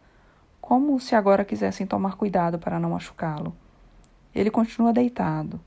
[0.61, 3.56] como se agora quisessem tomar cuidado para não machucá-lo.
[4.35, 5.58] Ele continua deitado,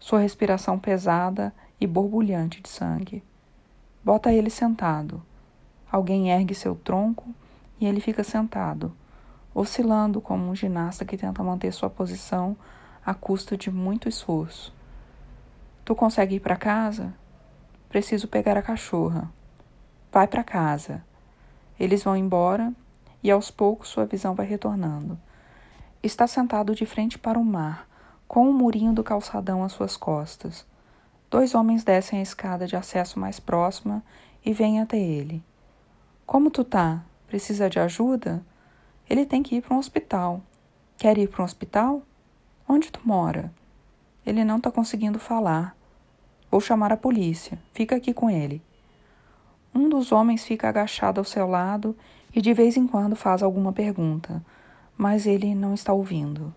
[0.00, 3.22] sua respiração pesada e borbulhante de sangue.
[4.04, 5.22] Bota ele sentado.
[5.90, 7.32] Alguém ergue seu tronco
[7.80, 8.94] e ele fica sentado,
[9.54, 12.56] oscilando como um ginasta que tenta manter sua posição
[13.04, 14.74] à custa de muito esforço.
[15.84, 17.14] Tu consegue ir para casa?
[17.88, 19.30] Preciso pegar a cachorra.
[20.10, 21.04] Vai para casa.
[21.78, 22.72] Eles vão embora
[23.22, 25.18] e aos poucos sua visão vai retornando.
[26.02, 27.88] Está sentado de frente para o mar,
[28.26, 30.66] com o murinho do calçadão às suas costas.
[31.30, 34.02] Dois homens descem a escada de acesso mais próxima
[34.44, 35.42] e vêm até ele.
[36.26, 37.02] Como tu tá?
[37.26, 38.44] Precisa de ajuda?
[39.08, 40.42] Ele tem que ir para um hospital.
[40.96, 42.02] Quer ir para um hospital?
[42.68, 43.52] Onde tu mora?
[44.24, 45.76] Ele não está conseguindo falar.
[46.50, 47.58] Vou chamar a polícia.
[47.72, 48.62] Fica aqui com ele.
[49.74, 51.96] Um dos homens fica agachado ao seu lado
[52.34, 54.44] e de vez em quando faz alguma pergunta,
[54.96, 56.54] mas ele não está ouvindo.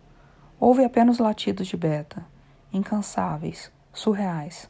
[0.59, 2.25] Ouve apenas latidos de Beta,
[2.71, 4.69] incansáveis, surreais.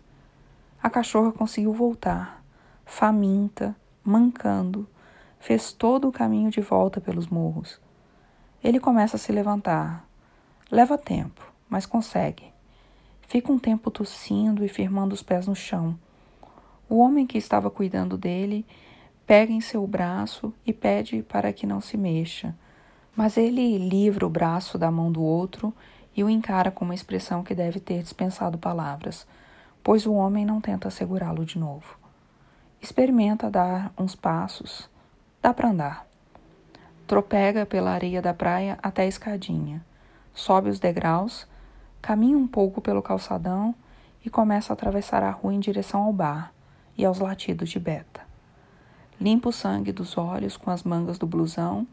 [0.82, 2.44] A cachorra conseguiu voltar,
[2.86, 4.88] faminta, mancando,
[5.48, 7.80] fez todo o caminho de volta pelos morros.
[8.62, 10.06] Ele começa a se levantar.
[10.70, 12.52] Leva tempo, mas consegue.
[13.30, 15.98] Fica um tempo tossindo e firmando os pés no chão.
[16.90, 18.66] O homem que estava cuidando dele
[19.26, 22.54] pega em seu braço e pede para que não se mexa,
[23.16, 25.74] mas ele livra o braço da mão do outro
[26.14, 29.26] e o encara com uma expressão que deve ter dispensado palavras,
[29.82, 31.98] pois o homem não tenta segurá-lo de novo.
[32.82, 34.90] Experimenta dar uns passos.
[35.42, 36.08] Dá para andar.
[37.06, 39.86] Tropega pela areia da praia até a escadinha.
[40.34, 41.48] Sobe os degraus
[42.02, 43.76] Caminha um pouco pelo calçadão
[44.24, 46.54] e começa a atravessar a rua em direção ao bar
[46.98, 48.22] e aos latidos de Beta.
[49.20, 51.86] Limpa o sangue dos olhos com as mangas do blusão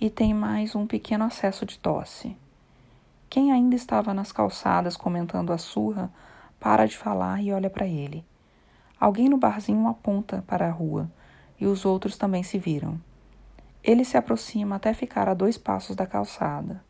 [0.00, 2.36] e tem mais um pequeno acesso de tosse.
[3.28, 6.10] Quem ainda estava nas calçadas comentando a surra
[6.58, 8.24] para de falar e olha para ele.
[9.00, 11.10] Alguém no barzinho aponta para a rua
[11.60, 12.98] e os outros também se viram.
[13.82, 16.82] Ele se aproxima até ficar a dois passos da calçada.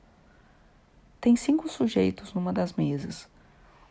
[1.20, 3.28] Tem cinco sujeitos numa das mesas.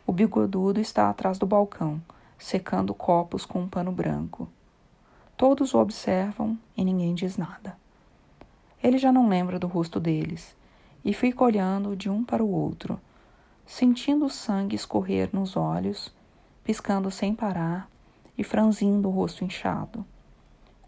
[0.06, 2.02] O bigodudo está atrás do balcão,
[2.38, 4.48] secando copos com um pano branco.
[5.36, 7.76] Todos o observam e ninguém diz nada.
[8.82, 10.56] Ele já não lembra do rosto deles
[11.04, 13.00] e fica olhando de um para o outro,
[13.66, 16.12] sentindo o sangue escorrer nos olhos,
[16.64, 17.88] piscando sem parar
[18.36, 20.04] e franzindo o rosto inchado.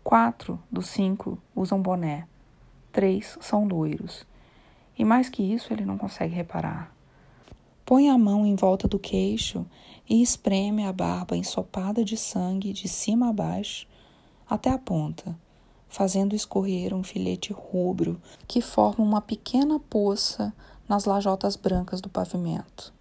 [0.03, 2.27] Quatro dos cinco usam boné,
[2.93, 4.27] três são loiros
[4.99, 6.95] e mais que isso, ele não consegue reparar.
[7.85, 9.67] Põe a mão em volta do queixo
[10.09, 13.87] e espreme a barba ensopada de sangue de cima a baixo
[14.49, 15.37] até a ponta,
[15.89, 20.53] fazendo escorrer um filete rubro que forma uma pequena poça
[20.89, 22.93] nas lajotas brancas do pavimento.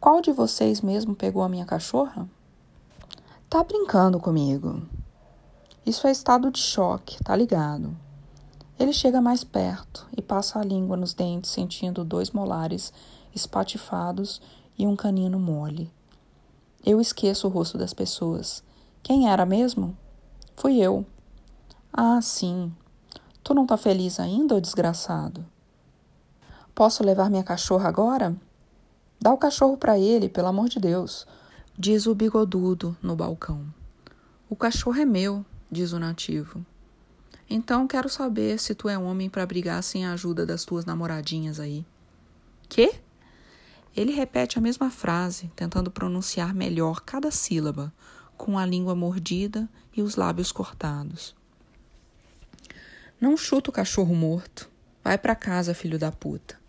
[0.00, 2.28] Qual de vocês mesmo pegou a minha cachorra?
[3.48, 4.82] Tá brincando comigo.
[5.84, 7.96] Isso é estado de choque, tá ligado?
[8.78, 12.92] Ele chega mais perto e passa a língua nos dentes, sentindo dois molares
[13.34, 14.40] espatifados
[14.78, 15.90] e um canino mole.
[16.84, 18.62] Eu esqueço o rosto das pessoas.
[19.02, 19.96] Quem era mesmo?
[20.56, 21.04] Fui eu.
[21.92, 22.72] Ah, sim.
[23.42, 25.44] Tu não tá feliz ainda, ô desgraçado?
[26.74, 28.36] Posso levar minha cachorra agora?
[29.20, 31.26] Dá o cachorro para ele, pelo amor de Deus,
[31.76, 33.66] diz o bigodudo no balcão.
[34.48, 36.64] O cachorro é meu, diz o nativo.
[37.48, 41.58] Então quero saber se tu é homem para brigar sem a ajuda das tuas namoradinhas
[41.58, 41.84] aí.
[42.68, 42.94] Quê?
[43.96, 47.92] Ele repete a mesma frase, tentando pronunciar melhor cada sílaba,
[48.36, 51.34] com a língua mordida e os lábios cortados.
[53.20, 54.70] Não chuta o cachorro morto.
[55.04, 56.60] Vai para casa, filho da puta.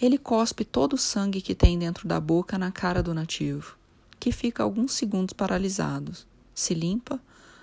[0.00, 3.76] Ele cospe todo o sangue que tem dentro da boca na cara do nativo,
[4.18, 7.20] que fica alguns segundos paralisados, se limpa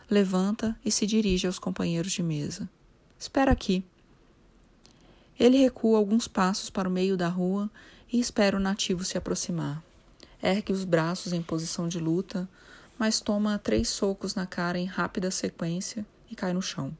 [0.10, 2.70] levanta e se dirige aos companheiros de mesa.
[3.18, 3.84] Espera aqui.
[5.40, 7.70] Ele recua alguns passos para o meio da rua
[8.12, 9.84] e espera o nativo se aproximar.
[10.42, 12.50] Ergue os braços em posição de luta,
[12.98, 16.96] mas toma três socos na cara em rápida sequência e cai no chão.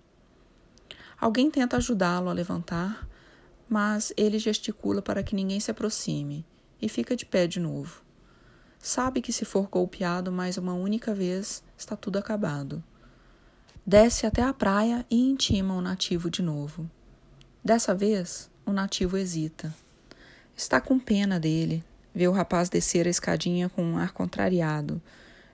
[1.20, 3.08] Alguém tenta ajudá-lo a levantar,
[3.68, 6.46] mas ele gesticula para que ninguém se aproxime
[6.82, 8.02] e fica de pé de novo.
[8.80, 12.82] Sabe que se for golpeado mais uma única vez, está tudo acabado.
[13.90, 16.88] Desce até a praia e intima o nativo de novo.
[17.66, 19.74] Dessa vez, o nativo hesita.
[20.56, 21.84] Está com pena dele,
[22.14, 25.02] Vê o rapaz descer a escadinha com um ar contrariado,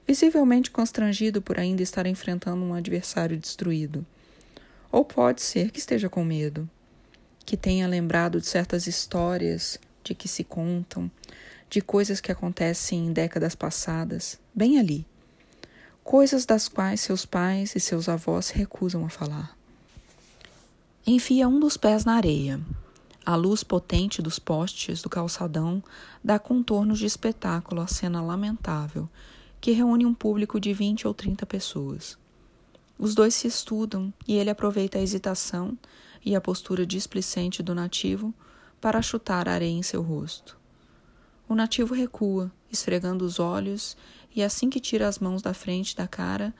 [0.05, 4.05] visivelmente constrangido por ainda estar enfrentando um adversário destruído.
[4.91, 6.69] Ou pode ser que esteja com medo,
[7.45, 11.09] que tenha lembrado de certas histórias de que se contam,
[11.69, 15.05] de coisas que acontecem em décadas passadas, bem ali.
[16.05, 19.57] Coisas das quais seus pais e seus avós recusam a falar.
[21.05, 22.61] Enfia um dos pés na areia.
[23.25, 25.83] A luz potente dos postes do calçadão
[26.23, 29.09] dá contornos de espetáculo à cena lamentável
[29.59, 32.19] que reúne um público de 20 ou 30 pessoas.
[32.99, 35.75] Os dois se estudam e ele aproveita a hesitação
[36.23, 38.31] e a postura displicente do nativo
[38.79, 40.55] para chutar a areia em seu rosto.
[41.47, 43.95] O nativo recua, esfregando os olhos,
[44.35, 46.53] e assim que tira as mãos da frente da cara,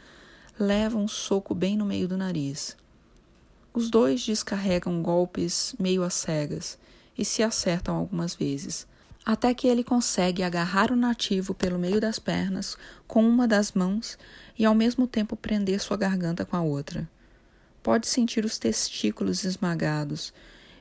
[0.57, 2.78] leva um soco bem no meio do nariz.
[3.73, 6.78] Os dois descarregam golpes meio às cegas
[7.17, 8.88] e se acertam algumas vezes,
[9.26, 14.17] até que ele consegue agarrar o nativo pelo meio das pernas com uma das mãos
[14.57, 17.09] e ao mesmo tempo prender sua garganta com a outra.
[17.84, 20.34] Pode sentir os testículos esmagados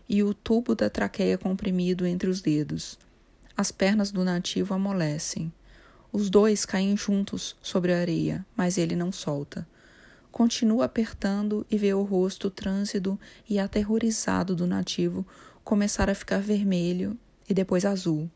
[0.08, 2.98] e o tubo da traqueia comprimido entre os dedos.
[3.56, 5.52] As pernas do nativo amolecem.
[6.16, 9.66] Os dois caem juntos sobre a areia, mas ele não solta.
[10.30, 13.18] Continua apertando e vê o rosto trânsito
[13.50, 15.26] e aterrorizado do nativo
[15.64, 18.30] começar a ficar vermelho e depois azul.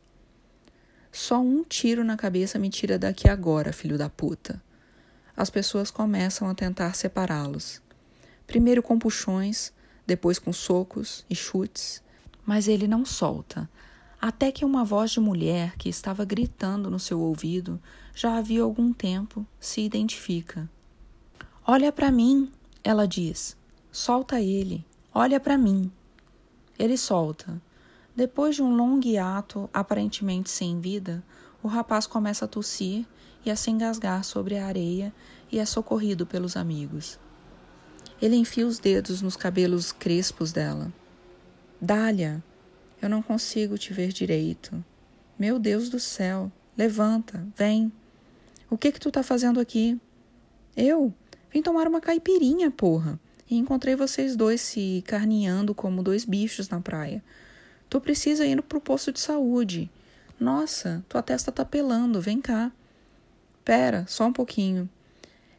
[1.09, 4.61] Só um tiro na cabeça me tira daqui agora, filho da puta.
[5.33, 7.81] As pessoas começam a tentar separá-los.
[8.45, 9.71] Primeiro com puxões,
[10.05, 12.03] depois com socos e chutes,
[12.45, 13.69] mas ele não solta.
[14.21, 17.79] Até que uma voz de mulher que estava gritando no seu ouvido
[18.13, 20.69] já havia algum tempo se identifica.
[21.65, 22.51] Olha para mim,
[22.83, 23.55] ela diz.
[23.91, 24.85] Solta ele.
[25.13, 25.89] Olha para mim.
[26.77, 27.61] Ele solta.
[28.15, 31.23] Depois de um longo hiato, aparentemente sem vida,
[31.63, 33.05] o rapaz começa a tossir
[33.45, 35.13] e a se engasgar sobre a areia
[35.49, 37.17] e é socorrido pelos amigos.
[38.21, 40.91] Ele enfia os dedos nos cabelos crespos dela.
[41.81, 42.43] Dália,
[43.01, 44.83] eu não consigo te ver direito.
[45.37, 47.91] Meu Deus do céu, levanta, vem.
[48.69, 49.99] O que que tu tá fazendo aqui?
[50.75, 51.13] Eu?
[51.51, 53.19] Vim tomar uma caipirinha, porra.
[53.49, 57.23] E encontrei vocês dois se carneando como dois bichos na praia.
[57.89, 59.89] Tu precisa ir pro posto de saúde.
[60.39, 62.71] Nossa, tua testa tá pelando, vem cá.
[63.65, 64.87] Pera, só um pouquinho.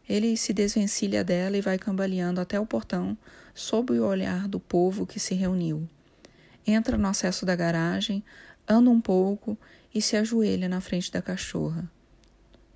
[0.09, 3.17] Ele se desvencilha dela e vai cambaleando até o portão,
[3.55, 5.89] sob o olhar do povo que se reuniu.
[6.71, 8.23] Entra no acesso da garagem,
[8.69, 9.59] anda um pouco
[9.95, 11.91] e se ajoelha na frente da cachorra.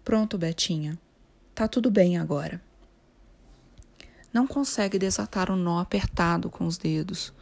[0.04, 0.98] Pronto, Betinha.
[1.54, 2.60] Tá tudo bem agora.
[4.32, 7.32] Não consegue desatar o um nó apertado com os dedos.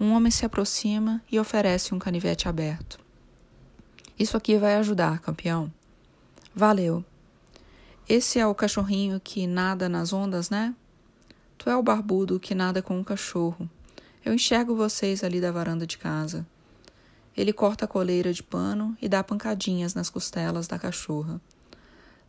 [0.00, 2.98] Um homem se aproxima e oferece um canivete aberto.
[4.18, 5.70] Isso aqui vai ajudar, campeão.
[6.54, 7.04] Valeu.
[8.08, 10.74] Esse é o cachorrinho que nada nas ondas, né?
[11.58, 13.68] Tu é o barbudo que nada com o cachorro.
[14.24, 16.46] Eu enxergo vocês ali da varanda de casa.
[17.36, 21.40] Ele corta a coleira de pano e dá pancadinhas nas costelas da cachorra.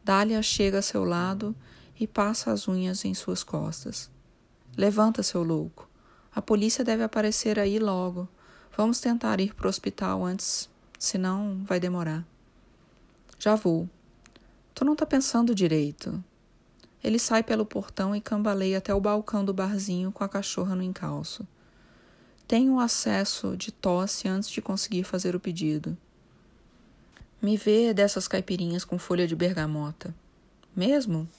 [0.04, 1.56] Dália chega a seu lado
[2.00, 4.10] e passa as unhas em suas costas.
[4.78, 5.90] Levanta, seu louco.
[6.34, 8.28] A polícia deve aparecer aí logo.
[8.76, 12.26] Vamos tentar ir para o hospital antes, senão vai demorar.
[13.38, 13.90] Já vou.
[14.74, 16.24] Tu não tá pensando direito.
[17.04, 20.84] Ele sai pelo portão e cambaleia até o balcão do barzinho com a cachorra no
[20.84, 21.46] encalço.
[22.52, 25.98] Tenho acesso de tosse antes de conseguir fazer o pedido.
[27.42, 30.14] Me vê dessas caipirinhas com folha de bergamota.
[30.76, 31.30] Mesmo?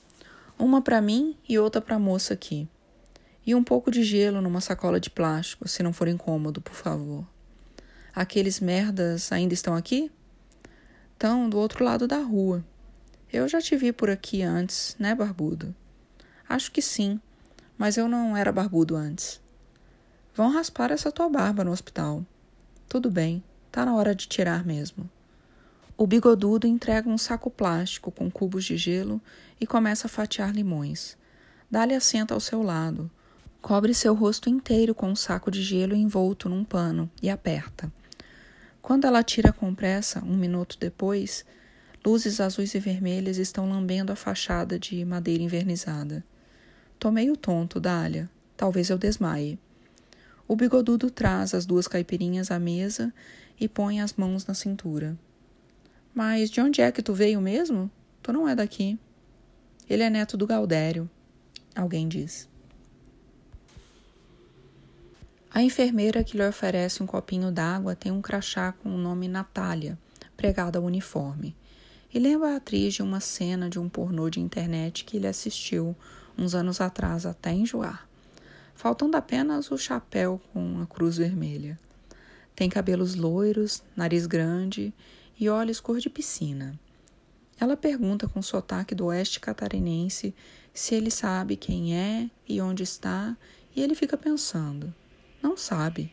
[0.58, 2.66] Uma para mim e outra para a moça aqui.
[3.44, 7.26] E um pouco de gelo numa sacola de plástico, se não for incômodo, por favor.
[8.14, 10.10] Aqueles merdas ainda estão aqui?
[11.12, 12.64] Estão do outro lado da rua.
[13.30, 15.74] Eu já te vi por aqui antes, né, barbudo?
[16.48, 17.20] Acho que sim,
[17.76, 19.42] mas eu não era barbudo antes.
[20.34, 22.24] Vão raspar essa tua barba no hospital.
[22.88, 25.08] Tudo bem, tá na hora de tirar mesmo.
[25.96, 29.20] O bigodudo entrega um saco plástico com cubos de gelo
[29.60, 31.16] e começa a fatiar limões.
[31.70, 33.10] Dá-lhe assenta ao seu lado
[33.62, 37.92] Cobre seu rosto inteiro com um saco de gelo envolto num pano e aperta.
[38.82, 41.44] Quando ela tira com pressa, um minuto depois,
[42.04, 46.24] luzes azuis e vermelhas estão lambendo a fachada de madeira invernizada.
[46.98, 48.28] Tô meio tonto, Dália.
[48.56, 49.60] Talvez eu desmaie.
[50.52, 53.10] O bigodudo traz as duas caipirinhas à mesa
[53.58, 55.18] e põe as mãos na cintura.
[56.14, 57.90] Mas de onde é que tu veio mesmo?
[58.22, 58.98] Tu não é daqui.
[59.88, 61.08] Ele é neto do Galdério,
[61.74, 62.46] alguém diz.
[65.50, 69.98] A enfermeira que lhe oferece um copinho d'água tem um crachá com o nome Natália,
[70.36, 71.56] pregado ao uniforme,
[72.12, 75.96] e lembra a atriz de uma cena de um pornô de internet que ele assistiu
[76.36, 78.06] uns anos atrás até enjoar,
[78.82, 81.78] faltando apenas o chapéu com a cruz vermelha.
[82.52, 84.92] Tem cabelos loiros, nariz grande
[85.38, 86.76] e olhos cor de piscina.
[87.60, 90.34] Ela pergunta com sotaque do oeste catarinense
[90.74, 93.36] se ele sabe quem é e onde está,
[93.76, 94.92] e ele fica pensando.
[95.40, 96.12] Não sabe.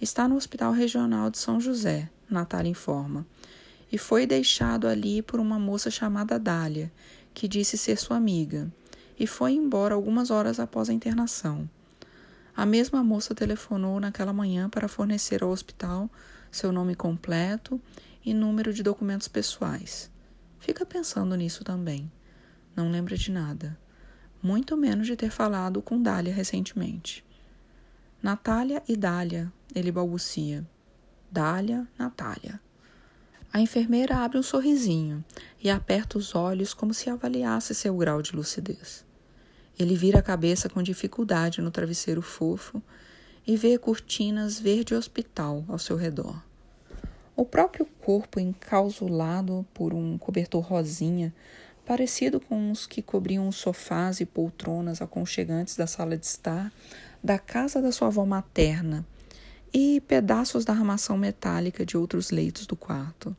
[0.00, 3.26] Está no Hospital Regional de São José, Natália informa,
[3.92, 6.90] e foi deixado ali por uma moça chamada Dália,
[7.34, 8.72] que disse ser sua amiga,
[9.18, 11.68] e foi embora algumas horas após a internação.
[12.56, 16.10] A mesma moça telefonou naquela manhã para fornecer ao hospital
[16.50, 17.80] seu nome completo
[18.24, 20.10] e número de documentos pessoais.
[20.58, 22.10] Fica pensando nisso também.
[22.74, 23.78] Não lembra de nada.
[24.42, 27.24] Muito menos de ter falado com Dália recentemente.
[28.22, 30.66] Natália e Dália, ele balbucia.
[31.30, 32.60] Dália, Natália.
[33.52, 35.24] A enfermeira abre um sorrisinho
[35.62, 39.04] e aperta os olhos como se avaliasse seu grau de lucidez.
[39.80, 42.82] Ele vira a cabeça com dificuldade no travesseiro fofo
[43.46, 46.38] e vê cortinas verde hospital ao seu redor.
[47.34, 51.34] O próprio corpo encausulado por um cobertor rosinha,
[51.86, 56.70] parecido com os que cobriam os sofás e poltronas aconchegantes da sala de estar
[57.24, 59.06] da casa da sua avó materna,
[59.72, 63.34] e pedaços da armação metálica de outros leitos do quarto.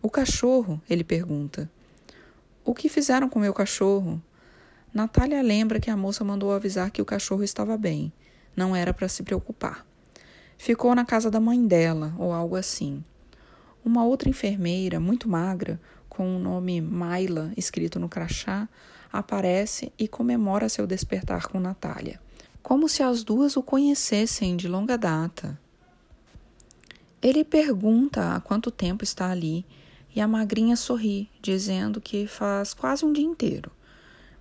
[0.00, 1.68] O cachorro, ele pergunta.
[2.64, 4.22] O que fizeram com meu cachorro?
[4.94, 8.12] Natália lembra que a moça mandou avisar que o cachorro estava bem,
[8.54, 9.84] não era para se preocupar.
[10.56, 13.02] Ficou na casa da mãe dela, ou algo assim.
[13.84, 18.68] Uma outra enfermeira, muito magra, com o nome Maila escrito no crachá,
[19.12, 22.20] aparece e comemora seu despertar com Natália,
[22.62, 25.58] como se as duas o conhecessem de longa data.
[27.20, 29.66] Ele pergunta há quanto tempo está ali
[30.14, 33.72] e a magrinha sorri, dizendo que faz quase um dia inteiro.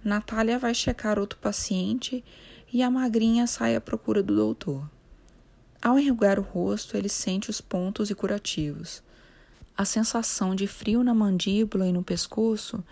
[0.04, 2.24] Natália vai checar outro paciente
[2.72, 4.90] e a magrinha sai à procura do doutor.
[5.82, 9.02] Ao enrugar o rosto, ele sente os pontos e curativos.
[9.78, 12.84] A sensação de frio na mandíbula e no pescoço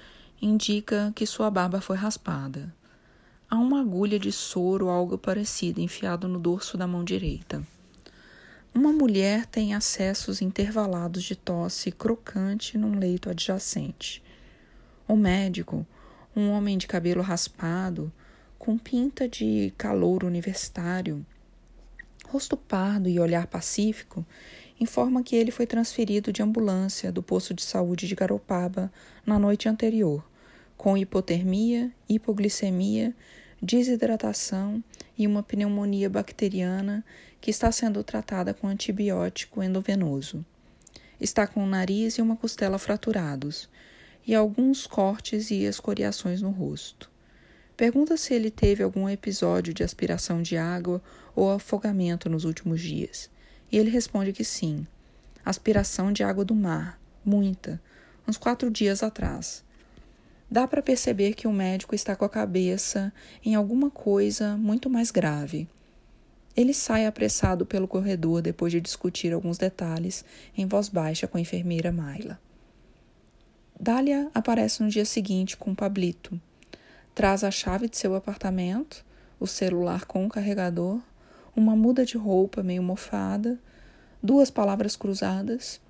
[0.42, 2.74] indica que sua barba foi raspada.
[3.50, 7.62] Há uma agulha de soro ou algo parecido enfiado no dorso da mão direita.
[8.74, 14.24] Uma mulher tem acessos intervalados de tosse crocante num leito adjacente.
[15.06, 15.86] O médico,
[16.36, 18.12] um homem de cabelo raspado,
[18.58, 21.26] com pinta de calor universitário,
[22.28, 24.26] rosto pardo e olhar pacífico,
[24.80, 28.92] informa que ele foi transferido de ambulância do posto de saúde de Garopaba
[29.26, 30.26] na noite anterior,
[30.78, 33.16] com hipotermia, hipoglicemia,
[33.62, 34.84] desidratação
[35.18, 37.04] e uma pneumonia bacteriana
[37.40, 40.46] que está sendo tratada com antibiótico endovenoso.
[41.20, 43.70] Está com o nariz e uma costela fraturados
[44.32, 47.12] e alguns cortes e escoriações no rosto.
[47.76, 51.02] Pergunta se ele teve algum episódio de aspiração de água
[51.36, 53.30] ou afogamento nos últimos dias.
[53.70, 54.88] E ele responde que sim.
[55.44, 57.82] Aspiração de água do mar, muita,
[58.26, 59.66] uns quatro dias atrás.
[60.50, 63.12] Dá para perceber que o médico está com a cabeça
[63.44, 65.68] em alguma coisa muito mais grave.
[66.56, 70.24] Ele sai apressado pelo corredor depois de discutir alguns detalhes
[70.58, 72.40] em voz baixa com a enfermeira Mayla.
[73.84, 76.40] Dália aparece no dia seguinte com Pablito.
[77.16, 79.04] Traz a chave de seu apartamento,
[79.40, 81.02] o celular com o carregador,
[81.56, 83.60] uma muda de roupa meio mofada,
[84.22, 85.82] duas palavras cruzadas,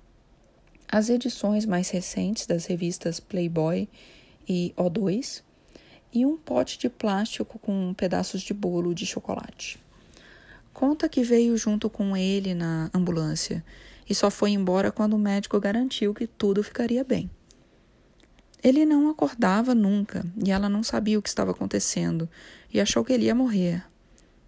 [0.90, 3.86] as edições mais recentes das revistas Playboy
[4.48, 5.42] e O2
[6.14, 9.78] e um pote de plástico com pedaços de bolo de chocolate.
[10.72, 13.62] Conta que veio junto com ele na ambulância
[14.08, 17.30] e só foi embora quando o médico garantiu que tudo ficaria bem.
[18.62, 22.28] Ele não acordava nunca e ela não sabia o que estava acontecendo
[22.72, 23.84] e achou que ele ia morrer.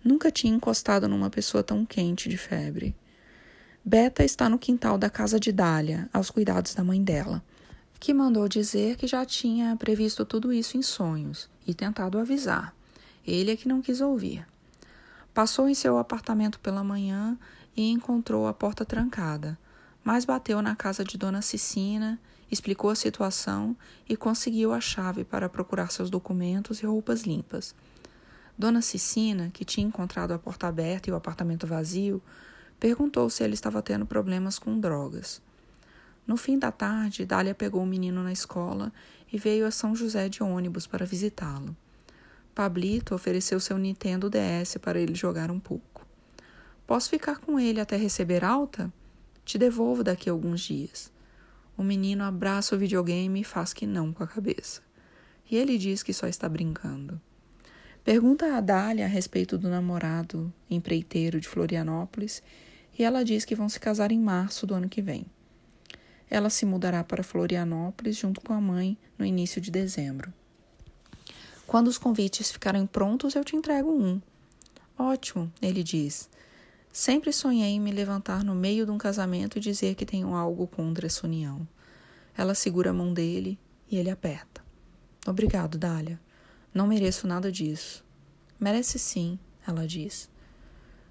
[0.05, 2.95] Nunca tinha encostado numa pessoa tão quente de febre.
[3.85, 7.43] Beta está no quintal da casa de Dália, aos cuidados da mãe dela,
[7.99, 12.75] que mandou dizer que já tinha previsto tudo isso em sonhos e tentado avisar.
[13.27, 14.47] Ele é que não quis ouvir.
[15.35, 17.37] Passou em seu apartamento pela manhã
[17.77, 19.59] e encontrou a porta trancada,
[20.05, 22.21] mas bateu na casa de Dona Cicina
[22.55, 23.77] explicou a situação
[24.09, 27.75] e conseguiu a chave para procurar seus documentos e roupas limpas.
[28.57, 32.23] Dona Cicina, que tinha encontrado a porta aberta e o apartamento vazio,
[32.79, 35.43] perguntou se ele estava tendo problemas com drogas.
[36.27, 38.93] No fim da tarde, Dália pegou o menino na escola
[39.31, 41.77] e veio a São José de ônibus para visitá-lo.
[42.55, 46.07] Pablito ofereceu seu Nintendo DS para ele jogar um pouco.
[46.87, 48.93] Posso ficar com ele até receber alta?
[49.45, 51.14] Te devolvo daqui a alguns dias.
[51.77, 54.81] O menino abraça o videogame e faz que não com a cabeça.
[55.51, 57.21] E ele diz que só está brincando.
[58.05, 62.43] Pergunta a Dália a respeito do namorado empreiteiro de Florianópolis
[62.99, 65.27] e ela diz que vão se casar em março do ano que vem.
[66.29, 70.33] Ela se mudará para Florianópolis junto com a mãe no início de dezembro.
[71.67, 74.21] Quando os convites ficarem prontos, eu te entrego um.
[74.99, 76.29] Ótimo, ele diz.
[76.97, 80.65] Sempre sonhei em me levantar no meio de um casamento e dizer que tenho algo
[80.69, 81.67] contra essa união.
[82.39, 83.59] Ela segura a mão dele
[83.91, 84.65] e ele aperta.
[85.27, 86.21] Obrigado, Dália.
[86.73, 88.05] Não mereço nada disso.
[88.61, 89.37] Merece sim,
[89.67, 90.31] ela diz.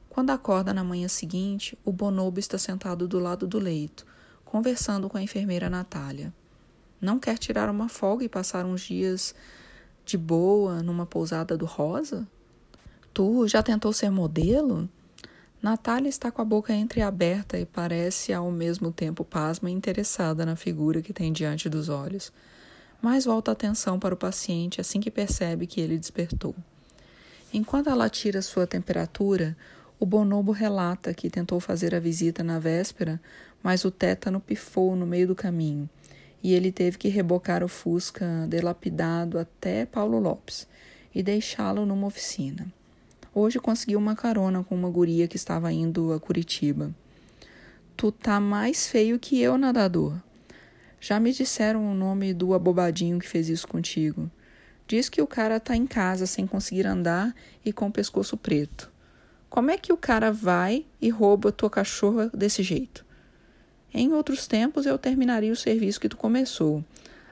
[0.07, 4.05] Quando acorda na manhã seguinte, o bonobo está sentado do lado do leito,
[4.45, 6.34] conversando com a enfermeira Natália.
[7.01, 9.36] Não quer tirar uma folga e passar uns dias
[10.05, 12.25] de boa numa pousada do Rosa?
[13.13, 14.88] Tu já tentou ser modelo?
[15.64, 20.57] Natália está com a boca entreaberta e parece ao mesmo tempo pasma e interessada na
[20.57, 22.34] figura que tem diante dos olhos,
[23.01, 26.53] mas volta a atenção para o paciente assim que percebe que ele despertou.
[27.53, 29.55] Enquanto ela tira sua temperatura,
[29.97, 33.18] o bonobo relata que tentou fazer a visita na véspera,
[33.64, 35.89] mas o tétano pifou no meio do caminho
[36.43, 40.68] e ele teve que rebocar o Fusca delapidado até Paulo Lopes
[41.16, 42.68] e deixá-lo numa oficina.
[43.36, 46.93] Hoje conseguiu uma carona com uma guria que estava indo a Curitiba.
[47.97, 50.15] Tu tá mais feio que eu, nadador.
[51.01, 54.29] Já me disseram o nome do abobadinho que fez isso contigo.
[54.88, 57.34] Diz que o cara tá em casa sem conseguir andar
[57.65, 58.91] e com o pescoço preto.
[59.49, 63.03] Como é que o cara vai e rouba tua cachorra desse jeito?
[63.91, 66.86] Em outros tempos eu terminaria o serviço que tu começou,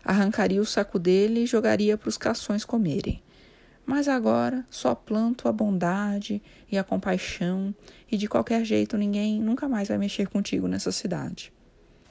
[0.04, 3.22] arrancaria o saco dele e jogaria para os cações comerem.
[3.92, 7.76] Mas agora só planto a bondade e a compaixão,
[8.10, 11.52] e de qualquer jeito ninguém nunca mais vai mexer contigo nessa cidade.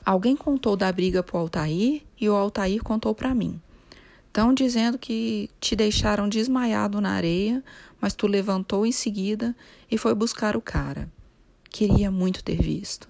[0.05, 3.59] Alguém contou da briga pro Altair e o Altair contou para mim.
[4.27, 7.65] Estão dizendo que te deixaram desmaiado na areia,
[7.99, 9.57] mas tu levantou em seguida
[9.91, 11.11] e foi buscar o cara.
[11.71, 13.09] Queria muito ter visto.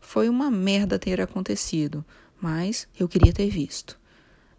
[0.00, 2.02] Foi uma merda ter acontecido,
[2.40, 3.98] mas eu queria ter visto.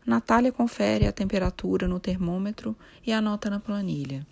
[0.08, 2.74] Natália confere a temperatura no termômetro
[3.06, 4.26] e anota na planilha.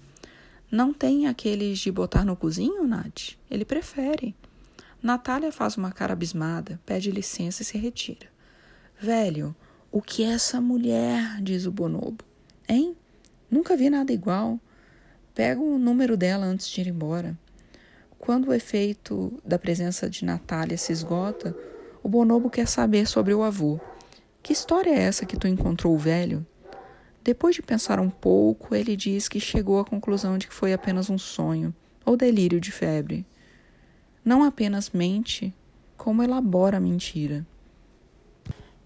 [0.72, 3.34] Não tem aqueles de botar no cozinho, Nath?
[3.52, 4.34] Ele prefere.
[5.04, 8.30] Natália faz uma cara abismada, pede licença e se retira.
[8.98, 9.54] Velho,
[9.92, 11.42] o que é essa mulher?
[11.42, 12.24] diz o bonobo.
[12.70, 12.96] Hein?
[13.52, 14.58] Nunca vi nada igual.
[15.34, 17.38] Pega o número dela antes de ir embora.
[18.18, 21.54] Quando o efeito da presença de Natália se esgota,
[22.02, 23.78] o bonobo quer saber sobre o avô.
[24.46, 26.46] Que história é essa que tu encontrou o velho?
[27.24, 31.10] Depois de pensar um pouco, ele diz que chegou à conclusão de que foi apenas
[31.10, 31.74] um sonho
[32.06, 33.26] ou delírio de febre.
[34.24, 35.52] Não apenas mente,
[35.98, 37.44] como elabora a mentira.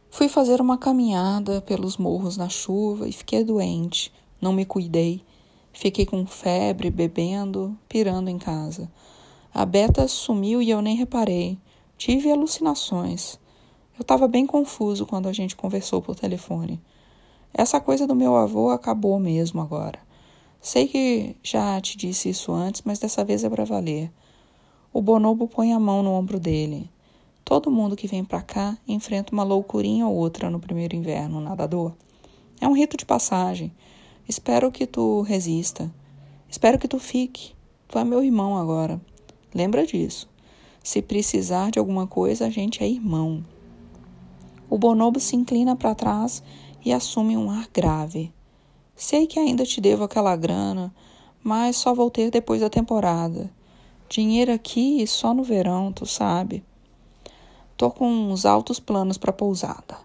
[0.09, 4.13] Fui fazer uma caminhada pelos morros na chuva e fiquei doente.
[4.39, 5.25] Não me cuidei.
[5.73, 8.89] Fiquei com febre, bebendo, pirando em casa.
[9.53, 11.59] A Beta sumiu e eu nem reparei.
[11.97, 13.37] Tive alucinações.
[13.99, 16.81] Eu estava bem confuso quando a gente conversou por telefone.
[17.53, 19.99] Essa coisa do meu avô acabou mesmo agora.
[20.61, 24.09] Sei que já te disse isso antes, mas dessa vez é para valer.
[24.93, 26.89] O bonobo põe a mão no ombro dele.
[27.43, 31.91] Todo mundo que vem para cá enfrenta uma loucurinha ou outra no primeiro inverno nadador.
[32.61, 33.69] É um rito de passagem.
[34.29, 35.93] Espero que tu resista.
[36.49, 37.51] Espero que tu fique.
[37.89, 39.01] Tu é meu irmão agora.
[39.53, 40.29] Lembra disso.
[40.81, 43.43] Se precisar de alguma coisa, a gente é irmão.
[44.69, 46.43] O bonobo se inclina para trás
[46.85, 48.31] e assume um ar grave.
[48.95, 50.93] Sei que ainda te devo aquela grana,
[51.43, 53.49] mas só vou ter depois da temporada.
[54.07, 56.63] Dinheiro aqui só no verão, tu sabe.
[57.77, 59.97] Tô com uns altos planos para pousada.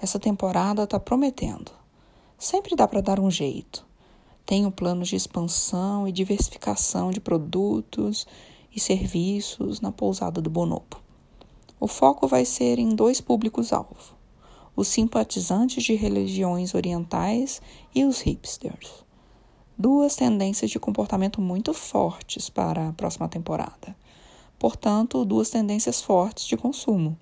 [0.00, 1.70] Essa temporada tá prometendo.
[2.38, 3.86] Sempre dá para dar um jeito.
[4.46, 8.26] Tenho planos de expansão e diversificação de produtos
[8.74, 11.07] e serviços na pousada do Bonobo.
[11.80, 14.16] O foco vai ser em dois públicos-alvo:
[14.74, 17.62] os simpatizantes de religiões orientais
[17.94, 19.04] e os hipsters.
[19.78, 23.96] Duas tendências de comportamento muito fortes para a próxima temporada.
[24.58, 27.16] Portanto, duas tendências fortes de consumo: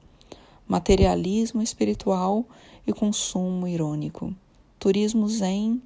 [0.67, 2.43] materialismo espiritual
[2.87, 4.35] e consumo irônico,
[4.79, 5.83] turismo zen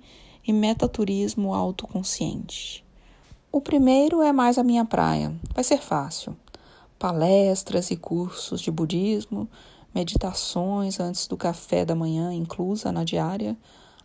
[0.47, 2.85] e metaturismo autoconsciente.
[3.51, 6.37] O primeiro é mais a minha praia, vai ser fácil
[7.01, 9.49] palestras e cursos de budismo,
[9.95, 13.57] meditações antes do café da manhã inclusa na diária,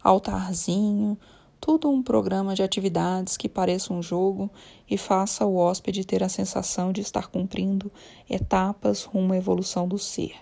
[0.02, 1.18] altarzinho,
[1.60, 4.50] tudo um programa de atividades que pareça um jogo
[4.90, 7.92] e faça o hóspede ter a sensação de estar cumprindo
[8.30, 10.34] etapas rumo à evolução do ser,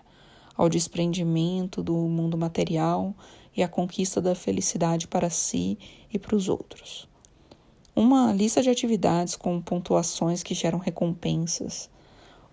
[0.56, 3.16] ao desprendimento do mundo material
[3.58, 5.76] e à conquista da felicidade para si
[6.14, 7.10] e para os outros.
[7.96, 11.90] Uma lista de atividades com pontuações que geram recompensas.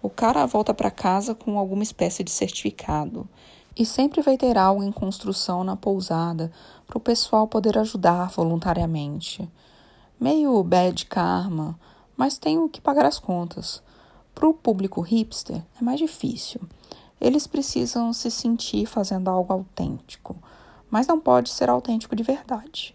[0.03, 3.29] O cara volta para casa com alguma espécie de certificado.
[3.77, 6.51] E sempre vai ter algo em construção na pousada
[6.87, 9.49] para o pessoal poder ajudar voluntariamente.
[10.19, 11.79] Meio bad karma,
[12.17, 13.83] mas tenho que pagar as contas.
[14.35, 16.61] Para o público hipster é mais difícil.
[17.21, 20.35] Eles precisam se sentir fazendo algo autêntico,
[20.91, 22.95] mas não pode ser autêntico de verdade.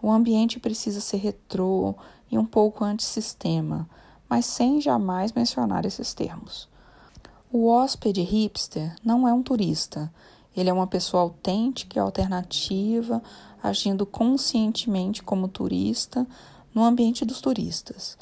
[0.00, 1.94] O ambiente precisa ser retrô
[2.30, 3.88] e um pouco antissistema,
[4.28, 6.68] mas sem jamais mencionar esses termos.
[7.52, 10.12] O hóspede hipster não é um turista.
[10.56, 13.22] Ele é uma pessoa autêntica e alternativa,
[13.62, 16.26] agindo conscientemente como turista
[16.74, 18.18] no ambiente dos turistas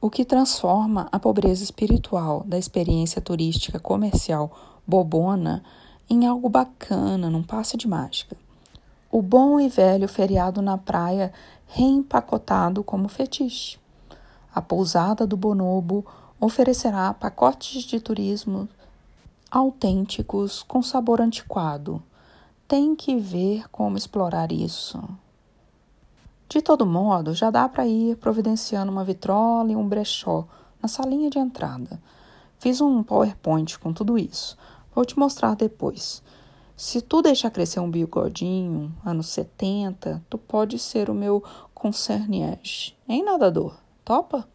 [0.00, 5.64] o que transforma a pobreza espiritual da experiência turística comercial bobona
[6.08, 8.36] em algo bacana, num passe de mágica.
[9.10, 11.32] O bom e velho feriado na praia
[11.66, 13.78] reempacotado como fetiche.
[14.56, 16.02] A pousada do Bonobo
[16.40, 18.66] oferecerá pacotes de turismo
[19.50, 22.02] autênticos com sabor antiquado.
[22.66, 24.98] Tem que ver como explorar isso.
[26.48, 30.48] De todo modo, já dá para ir providenciando uma vitrola e um brechó
[30.80, 32.00] na salinha de entrada.
[32.58, 34.56] Fiz um PowerPoint com tudo isso.
[34.94, 36.22] Vou te mostrar depois.
[36.74, 41.44] Se tu deixar crescer um bigodinho, anos 70, tu pode ser o meu
[41.74, 42.96] concierge.
[43.06, 43.84] Hein, nadador?
[44.06, 44.48] Topa?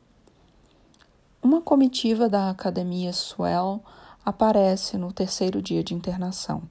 [1.43, 3.83] Uma comitiva da Academia Swell
[4.23, 6.63] aparece no terceiro dia de internação.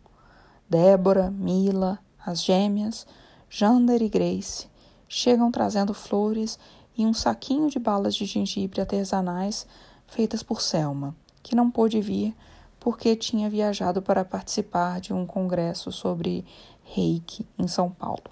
[0.67, 3.07] Débora, Mila, as gêmeas,
[3.51, 4.67] Jander e Grace
[5.07, 6.59] chegam trazendo flores
[6.97, 9.67] e um saquinho de balas de gengibre artesanais
[10.07, 12.35] feitas por Selma, que não pôde vir
[12.79, 16.47] porque tinha viajado para participar de um congresso sobre
[16.83, 18.25] reiki em São Paulo.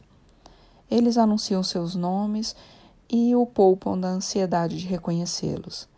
[0.90, 2.56] Eles anunciam seus nomes
[3.10, 5.88] e o poupam da ansiedade de reconhecê-los.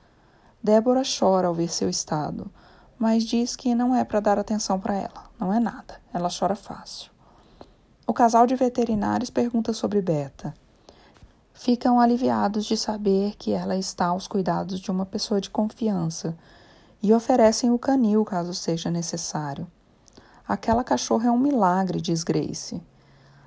[0.63, 2.51] Débora chora ao ver seu estado,
[2.99, 6.55] mas diz que não é para dar atenção para ela, não é nada, ela chora
[6.55, 7.11] fácil.
[8.07, 10.55] O casal de veterinários pergunta sobre Beta
[11.61, 16.35] ficam aliviados de saber que ela está aos cuidados de uma pessoa de confiança
[17.03, 19.67] e oferecem o canil caso seja necessário.
[20.49, 22.83] Aquela cachorra é um milagre, diz Grace.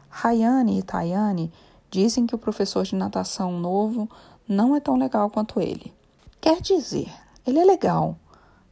[0.10, 1.52] Rayane e Tayane
[1.94, 4.10] dizem que o professor de natação novo
[4.48, 5.94] não é tão legal quanto ele.
[6.42, 7.14] Quer dizer,
[7.46, 8.18] ele é legal,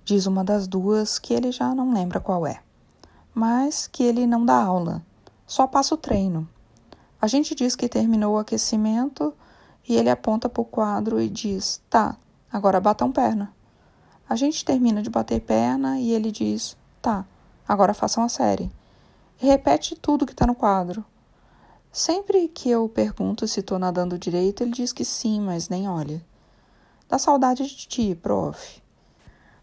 [0.04, 2.64] diz uma das duas que ele já não lembra qual é,
[3.32, 5.04] mas que ele não dá aula,
[5.46, 6.50] só passa o treino.
[7.22, 9.36] A gente diz que terminou o aquecimento
[9.88, 12.18] e ele aponta para o quadro e diz: Tá,
[12.52, 13.54] agora batam perna.
[14.28, 17.24] A gente termina de bater perna e ele diz: Tá,
[17.68, 18.72] agora façam a série.
[19.40, 21.06] E repete tudo que está no quadro.
[21.92, 26.26] Sempre que eu pergunto se estou nadando direito, ele diz que sim, mas nem olha.
[27.10, 28.82] Dá saudade de ti, prof.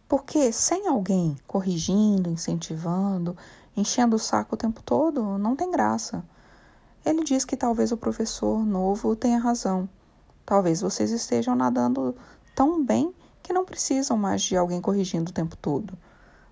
[0.06, 3.34] Porque sem alguém corrigindo, incentivando,
[3.74, 6.22] enchendo o saco o tempo todo, não tem graça.
[7.02, 9.88] Ele diz que talvez o professor novo tenha razão.
[10.44, 12.14] Talvez vocês estejam nadando
[12.54, 15.96] tão bem que não precisam mais de alguém corrigindo o tempo todo.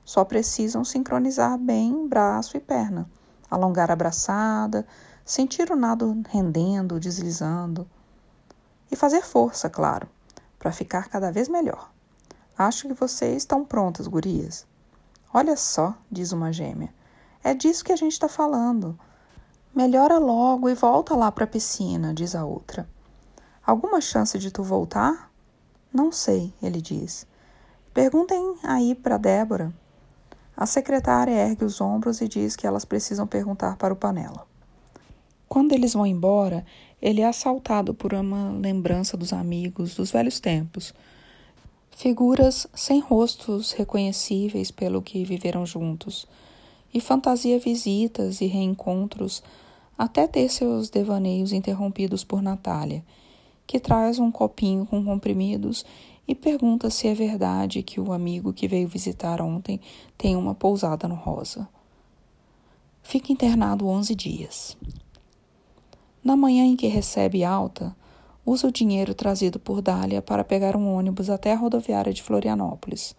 [0.07, 3.07] Só precisam sincronizar bem braço e perna,
[3.51, 4.87] alongar a braçada,
[5.27, 7.87] sentir o nado rendendo, deslizando.
[8.89, 10.09] E fazer força, claro,
[10.57, 11.91] para ficar cada vez melhor.
[12.57, 14.64] Acho que vocês estão prontas, gurias.
[15.35, 16.95] Olha só, diz uma gêmea.
[17.43, 18.97] É disso que a gente está falando.
[19.74, 22.89] Melhora logo e volta lá para a piscina, diz a outra.
[23.66, 25.31] Alguma chance de tu voltar?
[25.93, 27.27] Não sei, ele diz.
[27.93, 29.74] Perguntem aí para Débora.
[30.57, 34.47] A secretária ergue os ombros e diz que elas precisam perguntar para o Panela.
[35.49, 36.65] Quando eles vão embora,
[37.01, 40.93] ele é assaltado por uma lembrança dos amigos dos velhos tempos.
[41.91, 46.27] Figuras sem rostos reconhecíveis pelo que viveram juntos,
[46.93, 49.43] e fantasia visitas e reencontros
[49.99, 53.05] até ter seus devaneios interrompidos por Natália,
[53.67, 55.85] que traz um copinho com comprimidos
[56.29, 59.81] e pergunta se é verdade que o amigo que veio visitar ontem
[60.19, 61.69] tem uma pousada no Rosa.
[63.03, 64.77] Fica internado 11 dias.
[66.27, 67.95] Na manhã em que recebe alta,
[68.45, 73.14] usa o dinheiro trazido por Dália para pegar um ônibus até a rodoviária de Florianópolis,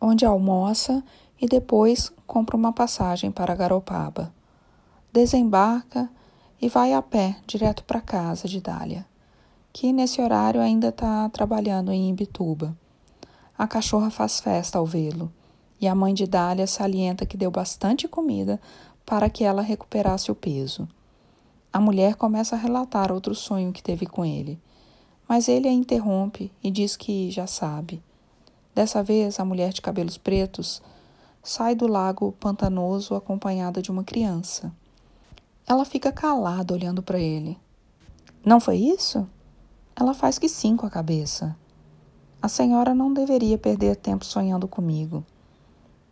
[0.00, 1.04] onde almoça
[1.40, 4.34] e depois compra uma passagem para Garopaba
[5.12, 6.10] desembarca
[6.60, 9.06] e vai a pé direto para casa de Dália,
[9.72, 12.76] que nesse horário ainda está trabalhando em Imbituba.
[13.56, 15.32] A cachorra faz festa ao vê-lo
[15.80, 18.60] e a mãe de Dália salienta que deu bastante comida
[19.06, 20.88] para que ela recuperasse o peso.
[21.72, 24.58] A mulher começa a relatar outro sonho que teve com ele,
[25.28, 28.02] mas ele a interrompe e diz que já sabe.
[28.74, 30.82] Dessa vez, a mulher de cabelos pretos
[31.42, 34.72] sai do lago pantanoso acompanhada de uma criança.
[35.66, 37.56] Ela fica calada olhando para ele.
[38.44, 39.28] Não foi isso?
[39.94, 41.56] Ela faz que sim com a cabeça.
[42.42, 45.24] A senhora não deveria perder tempo sonhando comigo.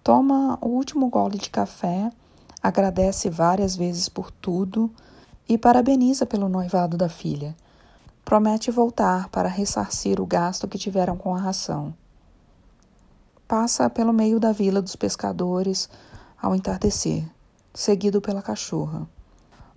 [0.04, 2.12] Toma o último gole de café,
[2.62, 4.90] agradece várias vezes por tudo
[5.48, 7.56] e parabeniza pelo noivado da filha.
[8.24, 11.94] Promete voltar para ressarcir o gasto que tiveram com a ração.
[13.46, 15.88] Passa pelo meio da vila dos pescadores
[16.40, 17.24] ao entardecer,
[17.72, 19.08] seguido pela cachorra,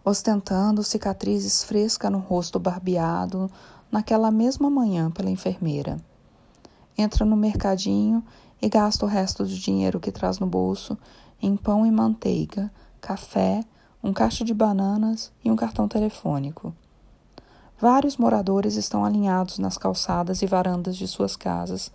[0.03, 3.49] ostentando cicatrizes frescas no rosto barbeado
[3.89, 5.97] naquela mesma manhã pela enfermeira.
[6.97, 8.21] Entra no mercadinho
[8.61, 10.97] e gasta o resto do dinheiro que traz no bolso
[11.41, 12.69] em pão e manteiga,
[12.99, 13.63] café,
[14.03, 16.73] um caixa de bananas e um cartão telefônico.
[17.79, 21.91] Vários moradores estão alinhados nas calçadas e varandas de suas casas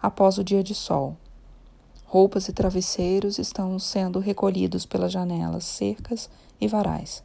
[0.00, 1.16] após o dia de sol.
[2.04, 6.28] Roupas e travesseiros estão sendo recolhidos pelas janelas, cercas
[6.60, 7.22] e varais.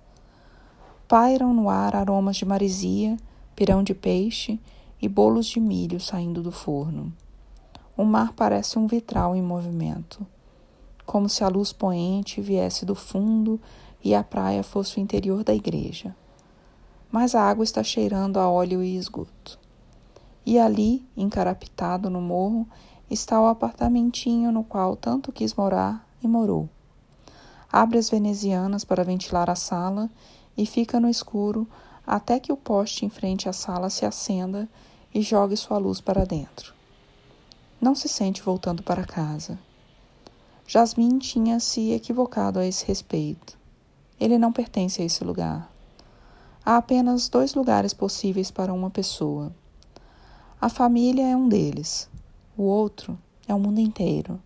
[1.08, 3.18] Pairam no ar aromas de marisia,
[3.56, 4.60] pirão de peixe
[5.02, 7.14] e bolos de milho saindo do forno.
[7.96, 10.26] O mar parece um vitral em movimento,
[11.06, 13.60] como se a luz poente viesse do fundo
[14.08, 16.16] e a praia fosse o interior da igreja.
[17.12, 19.60] Mas a água está cheirando a óleo e esgoto.
[20.46, 22.66] E ali, encarapitado no morro,
[23.10, 26.70] está o apartamentinho no qual tanto quis morar e morou.
[27.70, 30.10] Abre as venezianas para ventilar a sala
[30.58, 31.68] e fica no escuro
[32.06, 34.70] até que o poste em frente à sala se acenda
[35.14, 36.74] e jogue sua luz para dentro.
[37.82, 39.60] Não se sente voltando para casa.
[40.66, 43.58] Jasmin tinha se equivocado a esse respeito.
[44.20, 45.72] Ele não pertence a esse lugar.
[46.66, 49.54] Há apenas dois lugares possíveis para uma pessoa
[50.60, 52.10] a família é um deles,
[52.58, 53.16] o outro
[53.48, 54.42] é o mundo inteiro.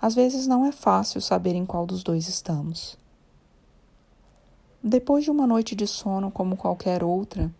[0.00, 2.96] Às vezes não é fácil saber em qual dos dois estamos.
[4.82, 7.52] Depois de uma noite de sono como qualquer outra,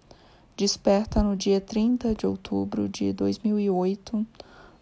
[0.57, 4.27] desperta no dia 30 de outubro de 2008,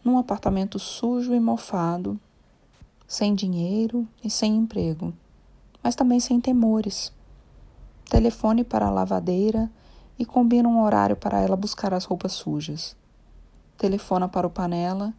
[0.05, 2.17] num apartamento sujo e mofado,
[3.09, 5.13] sem dinheiro e sem emprego,
[5.85, 7.13] mas também sem temores.
[8.09, 9.71] Telefone para a lavadeira
[10.19, 12.97] e combina um horário para ela buscar as roupas sujas.
[13.77, 15.13] Telefona para o Panela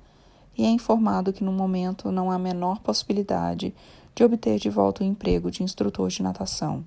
[0.57, 3.75] e é informado que no momento não há a menor possibilidade
[4.15, 6.83] de obter de volta o emprego de instrutor de natação.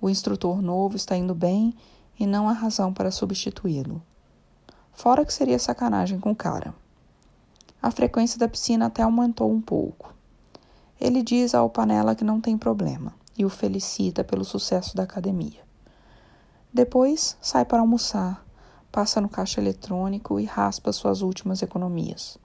[0.00, 1.74] O instrutor novo está indo bem
[2.20, 4.02] e não há razão para substituí-lo.
[4.92, 6.74] Fora que seria sacanagem com o cara.
[7.80, 10.13] A frequência da piscina até aumentou um pouco.
[11.00, 15.60] Ele diz ao Panela que não tem problema e o felicita pelo sucesso da academia.
[16.72, 18.44] Depois sai para almoçar,
[18.90, 22.38] passa no caixa eletrônico e raspa suas últimas economias.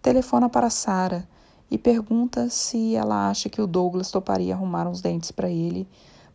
[0.00, 1.28] Telefona para Sara
[1.70, 5.88] e pergunta se ela acha que o Douglas toparia arrumar uns dentes para ele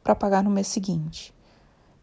[0.03, 1.33] para pagar no mês seguinte,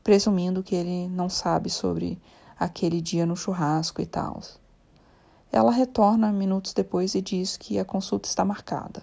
[0.02, 2.18] presumindo que ele não sabe sobre
[2.58, 4.40] aquele dia no churrasco e tal.
[5.50, 9.02] Ela retorna minutos depois e diz que a consulta está marcada.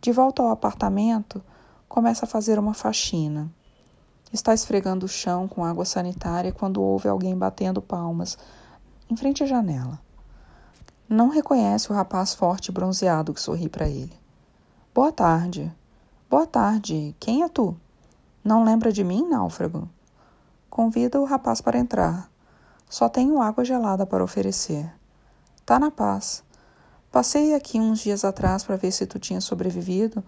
[0.00, 1.42] De volta ao apartamento,
[1.88, 3.50] começa a fazer uma faxina
[4.34, 8.36] Está esfregando o chão com água sanitária quando ouve alguém batendo palmas
[9.08, 10.00] em frente à janela.
[11.08, 14.12] Não reconhece o rapaz forte e bronzeado que sorri para ele.
[14.92, 15.72] Boa tarde.
[16.28, 17.14] Boa tarde.
[17.20, 17.76] Quem é tu?
[18.42, 19.88] Não lembra de mim, náufrago?
[20.68, 22.28] Convida o rapaz para entrar.
[22.90, 24.92] Só tenho água gelada para oferecer.
[25.66, 26.44] Tá na paz.
[27.10, 30.22] Passei aqui uns dias atrás para ver se tu tinha sobrevivido,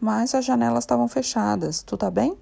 [0.00, 1.82] mas as janelas estavam fechadas.
[1.82, 2.38] Tu tá bem?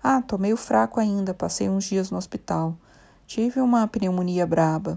[0.00, 2.76] Ah, tô meio fraco ainda, passei uns dias no hospital.
[3.26, 4.96] Tive uma pneumonia braba.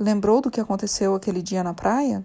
[0.00, 2.24] Lembrou do que aconteceu aquele dia na praia?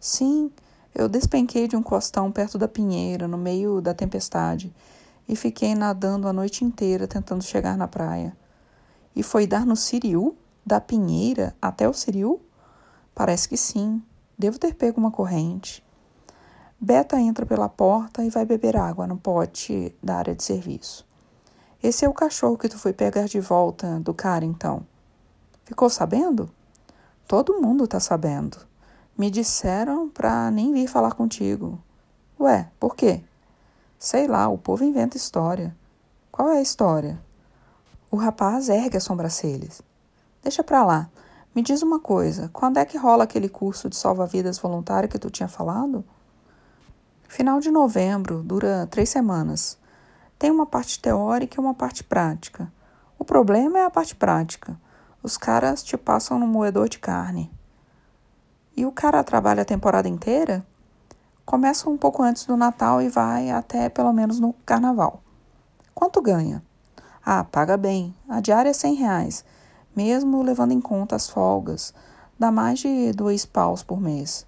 [0.00, 0.50] Sim,
[0.92, 4.74] eu despenquei de um costão perto da pinheira, no meio da tempestade,
[5.28, 8.36] e fiquei nadando a noite inteira tentando chegar na praia.
[9.14, 10.36] E foi dar no Siriu?
[10.64, 12.40] Da pinheira até o Siriu?
[13.14, 14.02] Parece que sim.
[14.38, 15.84] Devo ter pego uma corrente.
[16.80, 21.06] Beta entra pela porta e vai beber água no pote da área de serviço.
[21.82, 24.86] Esse é o cachorro que tu foi pegar de volta do cara, então.
[25.64, 26.50] Ficou sabendo?
[27.28, 28.58] Todo mundo tá sabendo.
[29.16, 31.78] Me disseram pra nem vir falar contigo.
[32.38, 33.22] Ué, por quê?
[33.98, 35.76] Sei lá, o povo inventa história.
[36.32, 37.20] Qual é a história?
[38.10, 39.82] O rapaz ergue as sobrancelhas.
[40.42, 41.10] Deixa pra lá.
[41.54, 45.28] Me diz uma coisa, quando é que rola aquele curso de salva-vidas voluntário que tu
[45.28, 46.04] tinha falado?
[47.28, 49.76] Final de novembro, dura três semanas.
[50.38, 52.72] Tem uma parte teórica e uma parte prática.
[53.18, 54.80] O problema é a parte prática.
[55.22, 57.52] Os caras te passam no moedor de carne.
[58.74, 60.64] E o cara trabalha a temporada inteira?
[61.44, 65.22] Começa um pouco antes do Natal e vai até pelo menos no Carnaval.
[65.94, 66.62] Quanto ganha?
[67.22, 68.14] Ah, paga bem.
[68.26, 69.44] A diária é 100 reais
[69.94, 71.92] mesmo levando em conta as folgas,
[72.38, 74.46] dá mais de dois paus por mês.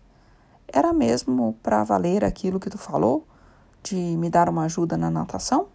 [0.69, 3.27] Era mesmo para valer aquilo que tu falou,
[3.83, 5.67] de me dar uma ajuda na natação?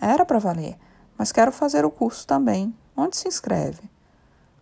[0.00, 0.76] Era para valer,
[1.16, 2.74] mas quero fazer o curso também.
[2.96, 3.90] Onde se inscreve?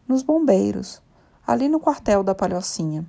[0.06, 1.02] Nos bombeiros,
[1.46, 3.04] ali no quartel da Palhocinha.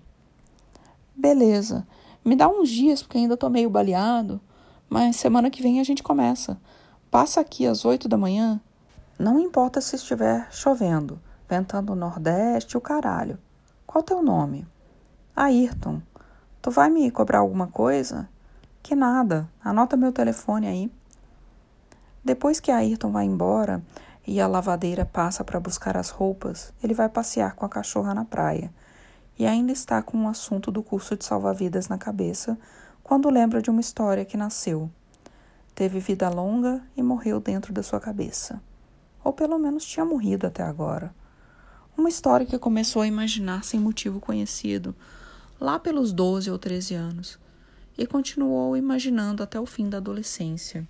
[1.16, 1.86] Beleza,
[2.26, 4.42] me dá uns dias porque ainda tô meio baleado,
[4.90, 6.60] mas semana que vem a gente começa.
[7.12, 8.60] Passa aqui às oito da manhã
[9.22, 13.38] não importa se estiver chovendo, ventando o nordeste, o caralho.
[13.86, 14.68] Qual teu nome?
[15.36, 16.02] Ayrton.
[16.60, 18.28] Tu vai me cobrar alguma coisa?
[18.82, 19.48] Que nada.
[19.64, 20.92] Anota meu telefone aí.
[22.26, 23.84] Depois que Ayrton vai embora
[24.26, 28.26] e a lavadeira passa para buscar as roupas, ele vai passear com a cachorra na
[28.26, 28.74] praia
[29.38, 32.58] e ainda está com o assunto do curso de salva-vidas na cabeça
[33.04, 34.90] quando lembra de uma história que nasceu,
[35.76, 38.60] teve vida longa e morreu dentro da sua cabeça
[39.24, 41.14] ou pelo menos tinha morrido até agora.
[41.98, 44.96] Uma história que começou a imaginar sem motivo conhecido,
[45.60, 47.40] lá pelos 12 ou 13 anos,
[47.98, 50.88] e continuou imaginando até o fim da adolescência.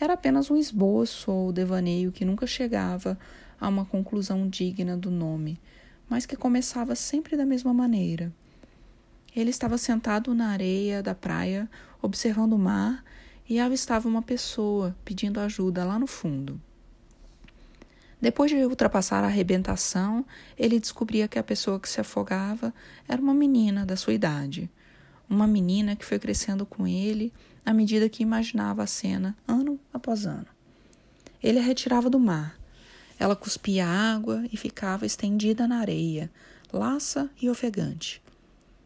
[0.00, 3.18] Era apenas um esboço ou devaneio que nunca chegava
[3.60, 5.60] a uma conclusão digna do nome,
[6.08, 8.32] mas que começava sempre da mesma maneira.
[9.34, 11.70] Ele estava sentado na areia da praia,
[12.02, 13.04] observando o mar,
[13.48, 16.60] e avistava uma pessoa pedindo ajuda lá no fundo.
[18.22, 20.24] Depois de ultrapassar a arrebentação,
[20.56, 22.72] ele descobria que a pessoa que se afogava
[23.08, 24.70] era uma menina da sua idade.
[25.28, 27.32] Uma menina que foi crescendo com ele
[27.66, 30.46] à medida que imaginava a cena, ano após ano.
[31.42, 32.56] Ele a retirava do mar.
[33.18, 36.30] Ela cuspia água e ficava estendida na areia,
[36.72, 38.22] laça e ofegante.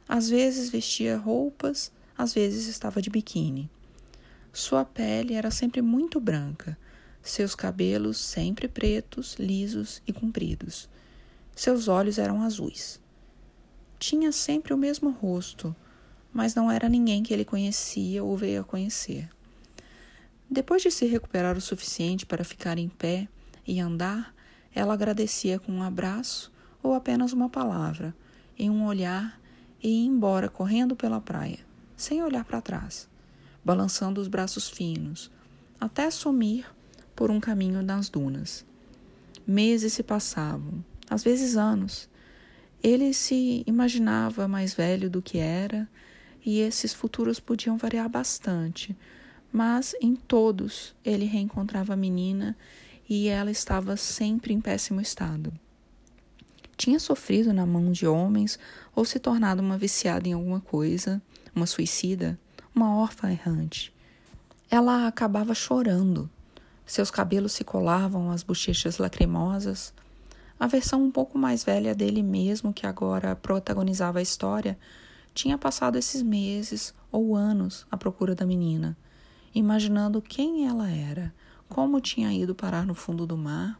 [0.08, 3.68] Às vezes vestia roupas, às vezes estava de biquíni.
[4.50, 6.78] Sua pele era sempre muito branca
[7.30, 10.88] seus cabelos sempre pretos, lisos e compridos.
[11.54, 13.00] Seus olhos eram azuis.
[13.98, 15.74] Tinha sempre o mesmo rosto,
[16.32, 19.28] mas não era ninguém que ele conhecia ou veio a conhecer.
[20.50, 23.26] Depois de se recuperar o suficiente para ficar em pé
[23.66, 24.34] e andar,
[24.74, 26.52] ela agradecia com um abraço
[26.82, 28.14] ou apenas uma palavra,
[28.58, 29.40] em um olhar
[29.82, 31.58] e ia embora correndo pela praia,
[31.96, 33.08] sem olhar para trás,
[33.64, 35.30] balançando os braços finos,
[35.80, 36.66] até sumir
[37.16, 38.64] por um caminho nas dunas.
[39.46, 42.08] Meses se passavam, às vezes anos.
[42.82, 45.88] Ele se imaginava mais velho do que era,
[46.44, 48.96] e esses futuros podiam variar bastante,
[49.50, 52.56] mas em todos ele reencontrava a menina
[53.08, 55.52] e ela estava sempre em péssimo estado.
[56.76, 58.58] Tinha sofrido na mão de homens
[58.94, 61.22] ou se tornado uma viciada em alguma coisa,
[61.54, 62.38] uma suicida,
[62.74, 63.92] uma órfã errante.
[64.70, 66.30] Ela acabava chorando
[66.86, 69.92] seus cabelos se colavam às bochechas lacrimosas.
[70.58, 74.78] A versão um pouco mais velha dele mesmo, que agora protagonizava a história,
[75.34, 78.96] tinha passado esses meses ou anos à procura da menina,
[79.54, 81.34] imaginando quem ela era,
[81.68, 83.78] como tinha ido parar no fundo do mar,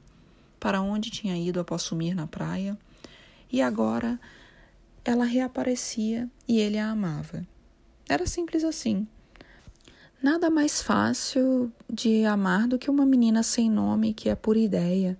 [0.58, 2.76] para onde tinha ido após sumir na praia,
[3.50, 4.20] e agora
[5.04, 7.46] ela reaparecia e ele a amava.
[8.08, 9.06] Era simples assim.
[10.26, 15.16] Nada mais fácil de amar do que uma menina sem nome que é por ideia,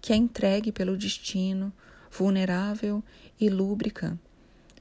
[0.00, 1.70] que é entregue pelo destino,
[2.10, 3.04] vulnerável
[3.38, 4.18] e lúbrica,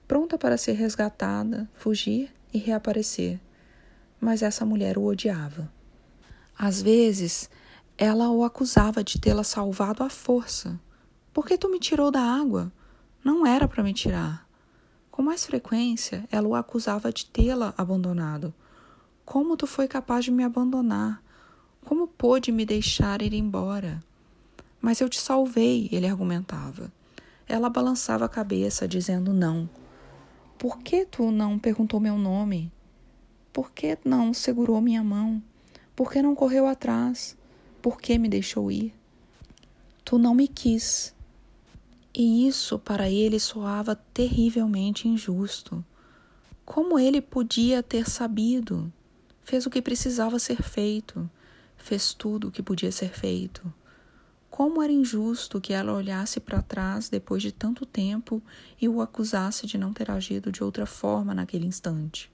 [0.07, 3.41] pronta para ser resgatada, fugir e reaparecer.
[4.21, 5.69] Mas essa mulher o odiava.
[6.57, 7.49] Às vezes,
[7.97, 10.79] ela o acusava de tê-la salvado à força.
[11.33, 12.71] Por que tu me tirou da água?
[13.21, 14.47] Não era para me tirar.
[15.11, 18.53] Com mais frequência, ela o acusava de tê-la abandonado
[19.27, 21.21] como tu foi capaz de me abandonar?
[21.83, 24.01] Como pôde me deixar ir embora?
[24.79, 26.89] Mas eu te salvei, ele argumentava.
[27.45, 29.69] Ela balançava a cabeça, dizendo não.
[30.57, 32.71] Por que tu não perguntou meu nome?
[33.51, 35.43] Por que não segurou minha mão?
[35.93, 37.35] Por que não correu atrás?
[37.81, 38.93] Por que me deixou ir?
[40.05, 41.13] Tu não me quis.
[42.15, 45.83] E isso para ele soava terrivelmente injusto.
[46.63, 48.89] Como ele podia ter sabido?
[49.47, 51.29] Fez o que precisava ser feito,
[51.77, 53.73] fez tudo o que podia ser feito.
[54.49, 58.43] Como era injusto que ela olhasse para trás depois de tanto tempo
[58.79, 62.29] e o acusasse de não ter agido de outra forma naquele instante.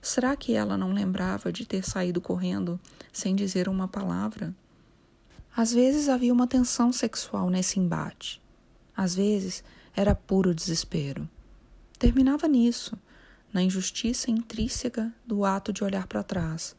[0.00, 2.80] Será que ela não lembrava de ter saído correndo
[3.12, 4.52] sem dizer uma palavra?
[5.56, 8.42] Às vezes havia uma tensão sexual nesse embate.
[8.96, 9.62] Às vezes
[9.94, 11.28] era puro desespero.
[12.00, 12.98] Terminava nisso,
[13.52, 16.74] na injustiça intrínseca do ato de olhar para trás,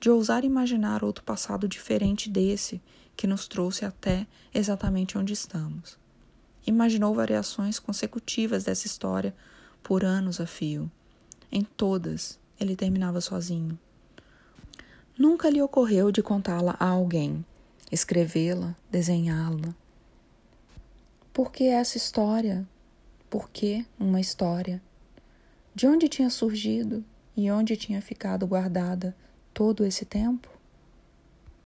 [0.00, 2.80] de ousar imaginar outro passado diferente desse
[3.16, 5.98] que nos trouxe até exatamente onde estamos.
[6.66, 9.34] Imaginou variações consecutivas dessa história
[9.82, 10.90] por anos a fio.
[11.50, 13.78] Em todas, ele terminava sozinho.
[15.18, 17.44] Nunca lhe ocorreu de contá-la a alguém,
[17.90, 19.74] escrevê-la, desenhá-la.
[21.32, 22.66] Por que essa história?
[23.30, 24.82] Por que uma história?
[25.76, 27.04] De onde tinha surgido
[27.36, 29.14] e onde tinha ficado guardada
[29.52, 30.48] todo esse tempo?